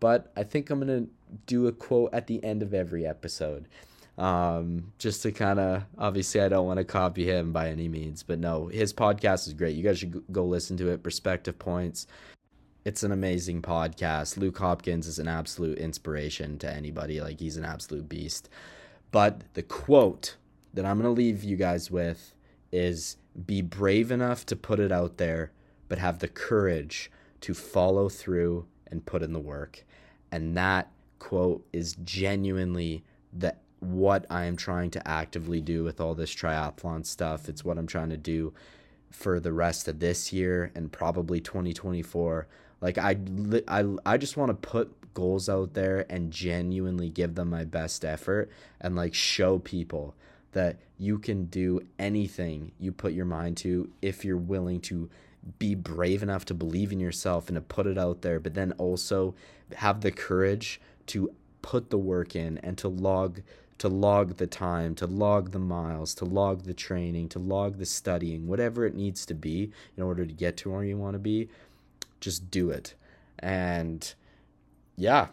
but 0.00 0.30
I 0.36 0.42
think 0.42 0.68
I'm 0.68 0.80
gonna 0.80 1.06
do 1.46 1.66
a 1.66 1.72
quote 1.72 2.12
at 2.12 2.26
the 2.26 2.44
end 2.44 2.62
of 2.62 2.74
every 2.74 3.06
episode, 3.06 3.66
um, 4.18 4.92
just 4.98 5.22
to 5.22 5.32
kind 5.32 5.60
of 5.60 5.84
obviously 5.96 6.42
I 6.42 6.48
don't 6.48 6.66
want 6.66 6.78
to 6.78 6.84
copy 6.84 7.24
him 7.24 7.52
by 7.52 7.70
any 7.70 7.88
means, 7.88 8.22
but 8.22 8.38
no, 8.38 8.66
his 8.66 8.92
podcast 8.92 9.46
is 9.46 9.54
great. 9.54 9.76
You 9.76 9.82
guys 9.82 9.98
should 9.98 10.24
go 10.30 10.44
listen 10.44 10.76
to 10.78 10.90
it. 10.90 11.02
Perspective 11.02 11.58
Points 11.58 12.06
it's 12.84 13.02
an 13.02 13.12
amazing 13.12 13.62
podcast. 13.62 14.36
Luke 14.36 14.58
Hopkins 14.58 15.06
is 15.06 15.18
an 15.18 15.28
absolute 15.28 15.78
inspiration 15.78 16.58
to 16.58 16.70
anybody. 16.70 17.20
Like 17.20 17.40
he's 17.40 17.56
an 17.56 17.64
absolute 17.64 18.08
beast. 18.08 18.50
But 19.10 19.42
the 19.54 19.62
quote 19.62 20.36
that 20.74 20.84
I'm 20.84 21.00
going 21.00 21.12
to 21.12 21.18
leave 21.18 21.42
you 21.42 21.56
guys 21.56 21.90
with 21.90 22.34
is 22.70 23.16
be 23.46 23.62
brave 23.62 24.10
enough 24.10 24.44
to 24.46 24.56
put 24.56 24.80
it 24.80 24.92
out 24.92 25.16
there, 25.16 25.52
but 25.88 25.98
have 25.98 26.18
the 26.18 26.28
courage 26.28 27.10
to 27.40 27.54
follow 27.54 28.08
through 28.08 28.66
and 28.88 29.06
put 29.06 29.22
in 29.22 29.32
the 29.32 29.40
work. 29.40 29.84
And 30.30 30.56
that 30.56 30.90
quote 31.18 31.66
is 31.72 31.96
genuinely 32.04 33.02
the 33.32 33.54
what 33.80 34.24
I 34.30 34.44
am 34.44 34.56
trying 34.56 34.90
to 34.92 35.08
actively 35.08 35.60
do 35.60 35.84
with 35.84 36.00
all 36.00 36.14
this 36.14 36.34
triathlon 36.34 37.04
stuff. 37.04 37.48
It's 37.48 37.64
what 37.64 37.76
I'm 37.76 37.86
trying 37.86 38.08
to 38.10 38.16
do 38.16 38.54
for 39.10 39.40
the 39.40 39.52
rest 39.52 39.88
of 39.88 40.00
this 40.00 40.32
year 40.32 40.72
and 40.74 40.90
probably 40.90 41.40
2024 41.40 42.46
like 42.84 42.98
I, 42.98 43.16
I, 43.66 43.84
I 44.04 44.18
just 44.18 44.36
want 44.36 44.50
to 44.50 44.68
put 44.68 44.92
goals 45.14 45.48
out 45.48 45.72
there 45.72 46.04
and 46.10 46.30
genuinely 46.30 47.08
give 47.08 47.34
them 47.34 47.48
my 47.48 47.64
best 47.64 48.04
effort 48.04 48.50
and 48.78 48.94
like 48.94 49.14
show 49.14 49.58
people 49.58 50.14
that 50.52 50.76
you 50.98 51.18
can 51.18 51.46
do 51.46 51.80
anything 51.98 52.72
you 52.78 52.92
put 52.92 53.14
your 53.14 53.24
mind 53.24 53.56
to 53.56 53.88
if 54.02 54.22
you're 54.22 54.36
willing 54.36 54.80
to 54.80 55.08
be 55.58 55.74
brave 55.74 56.22
enough 56.22 56.44
to 56.44 56.52
believe 56.52 56.92
in 56.92 57.00
yourself 57.00 57.48
and 57.48 57.56
to 57.56 57.62
put 57.62 57.86
it 57.86 57.96
out 57.96 58.20
there, 58.20 58.38
but 58.38 58.52
then 58.52 58.72
also 58.72 59.34
have 59.76 60.02
the 60.02 60.12
courage 60.12 60.78
to 61.06 61.32
put 61.62 61.88
the 61.88 61.98
work 61.98 62.36
in 62.36 62.58
and 62.58 62.76
to 62.76 62.88
log 62.88 63.40
to 63.78 63.88
log 63.88 64.36
the 64.36 64.46
time, 64.46 64.94
to 64.94 65.06
log 65.06 65.50
the 65.50 65.58
miles, 65.58 66.14
to 66.14 66.24
log 66.24 66.62
the 66.62 66.74
training, 66.74 67.28
to 67.28 67.40
log 67.40 67.78
the 67.78 67.86
studying, 67.86 68.46
whatever 68.46 68.86
it 68.86 68.94
needs 68.94 69.26
to 69.26 69.34
be 69.34 69.72
in 69.96 70.02
order 70.02 70.24
to 70.24 70.32
get 70.32 70.56
to 70.56 70.70
where 70.70 70.84
you 70.84 70.96
want 70.96 71.14
to 71.14 71.18
be, 71.18 71.48
just 72.24 72.50
do 72.50 72.70
it. 72.70 72.94
And 73.38 74.14
yeah, 74.96 75.28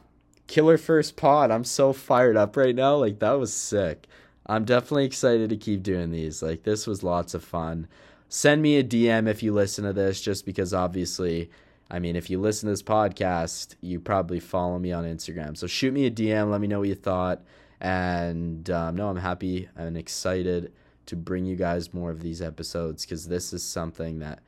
killer 0.48 0.78
first 0.78 1.16
pod. 1.16 1.50
I'm 1.52 1.64
so 1.64 1.94
fired 1.94 2.38
up 2.38 2.58
right 2.58 2.76
now. 2.76 2.96
Like 2.96 3.20
that 3.20 3.34
was 3.34 3.54
sick. 3.54 4.08
I'm 4.46 4.66
definitely 4.66 5.06
excited 5.06 5.50
to 5.50 5.58
keep 5.58 5.84
doing 5.84 6.12
these. 6.12 6.42
Like 6.44 6.64
this 6.64 6.86
was 6.86 7.04
lots 7.04 7.34
of 7.34 7.44
fun. 7.44 7.88
Send 8.28 8.62
me 8.62 8.78
a 8.78 8.84
DM 8.84 9.28
if 9.28 9.44
you 9.44 9.54
listen 9.54 9.84
to 9.86 9.94
this 9.94 10.22
just 10.22 10.46
because 10.46 10.74
obviously 10.74 11.50
I 11.92 12.00
mean, 12.00 12.16
if 12.16 12.30
you 12.30 12.40
listen 12.40 12.68
to 12.68 12.72
this 12.72 12.82
podcast, 12.82 13.76
you 13.82 14.00
probably 14.00 14.40
follow 14.40 14.80
me 14.80 14.94
on 14.94 15.04
Instagram. 15.04 15.58
So 15.58 15.68
shoot 15.68 15.94
me 15.94 16.06
a 16.06 16.12
DM, 16.12 16.50
let 16.50 16.62
me 16.62 16.68
know 16.68 16.80
what 16.80 16.88
you 16.88 16.96
thought. 16.96 17.42
And 17.82 18.70
um, 18.70 18.96
no, 18.96 19.10
I'm 19.10 19.18
happy 19.18 19.68
and 19.76 19.98
excited 19.98 20.72
to 21.08 21.16
bring 21.18 21.46
you 21.46 21.58
guys 21.58 21.94
more 21.94 22.10
of 22.10 22.22
these 22.22 22.42
episodes 22.42 23.06
because 23.06 23.28
this 23.28 23.52
is 23.52 23.62
something 23.62 24.20
that 24.20 24.40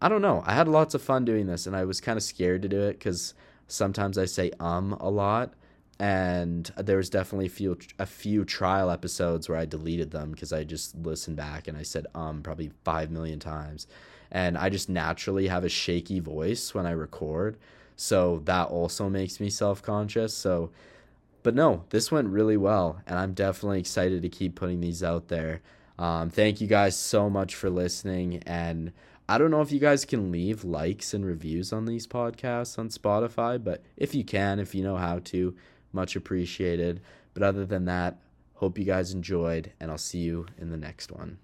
I 0.00 0.08
don't 0.08 0.22
know. 0.22 0.42
I 0.46 0.54
had 0.54 0.68
lots 0.68 0.94
of 0.94 1.02
fun 1.02 1.24
doing 1.24 1.46
this, 1.46 1.66
and 1.66 1.76
I 1.76 1.84
was 1.84 2.00
kind 2.00 2.16
of 2.16 2.22
scared 2.22 2.62
to 2.62 2.68
do 2.68 2.80
it 2.82 2.98
because 2.98 3.34
sometimes 3.68 4.18
I 4.18 4.24
say 4.24 4.50
um 4.60 4.92
a 5.00 5.10
lot, 5.10 5.54
and 5.98 6.70
there 6.76 6.96
was 6.96 7.10
definitely 7.10 7.46
a 7.46 7.50
few 7.50 7.78
a 7.98 8.06
few 8.06 8.44
trial 8.44 8.90
episodes 8.90 9.48
where 9.48 9.58
I 9.58 9.66
deleted 9.66 10.10
them 10.10 10.30
because 10.32 10.52
I 10.52 10.64
just 10.64 10.96
listened 10.96 11.36
back 11.36 11.68
and 11.68 11.76
I 11.76 11.82
said 11.82 12.06
um 12.14 12.42
probably 12.42 12.70
five 12.84 13.10
million 13.10 13.38
times, 13.40 13.86
and 14.30 14.56
I 14.56 14.70
just 14.70 14.88
naturally 14.88 15.48
have 15.48 15.64
a 15.64 15.68
shaky 15.68 16.20
voice 16.20 16.74
when 16.74 16.86
I 16.86 16.92
record, 16.92 17.58
so 17.96 18.40
that 18.46 18.68
also 18.68 19.08
makes 19.08 19.38
me 19.40 19.50
self 19.50 19.82
conscious. 19.82 20.34
So 20.34 20.70
but 21.42 21.54
no, 21.54 21.84
this 21.90 22.10
went 22.12 22.28
really 22.28 22.56
well, 22.56 23.00
and 23.06 23.18
I'm 23.18 23.32
definitely 23.32 23.80
excited 23.80 24.22
to 24.22 24.28
keep 24.28 24.54
putting 24.54 24.80
these 24.80 25.02
out 25.02 25.28
there. 25.28 25.62
Um, 25.98 26.30
thank 26.30 26.60
you 26.60 26.66
guys 26.66 26.96
so 26.96 27.28
much 27.30 27.54
for 27.54 27.70
listening, 27.70 28.42
and 28.46 28.92
I 29.30 29.38
don't 29.38 29.52
know 29.52 29.60
if 29.60 29.70
you 29.70 29.78
guys 29.78 30.04
can 30.04 30.32
leave 30.32 30.64
likes 30.64 31.14
and 31.14 31.24
reviews 31.24 31.72
on 31.72 31.84
these 31.84 32.04
podcasts 32.04 32.80
on 32.80 32.88
Spotify, 32.88 33.62
but 33.62 33.80
if 33.96 34.12
you 34.12 34.24
can, 34.24 34.58
if 34.58 34.74
you 34.74 34.82
know 34.82 34.96
how 34.96 35.20
to, 35.20 35.54
much 35.92 36.16
appreciated. 36.16 37.00
But 37.32 37.44
other 37.44 37.64
than 37.64 37.84
that, 37.84 38.18
hope 38.54 38.76
you 38.76 38.84
guys 38.84 39.12
enjoyed, 39.12 39.70
and 39.78 39.88
I'll 39.88 39.98
see 39.98 40.18
you 40.18 40.46
in 40.58 40.70
the 40.70 40.76
next 40.76 41.12
one. 41.12 41.38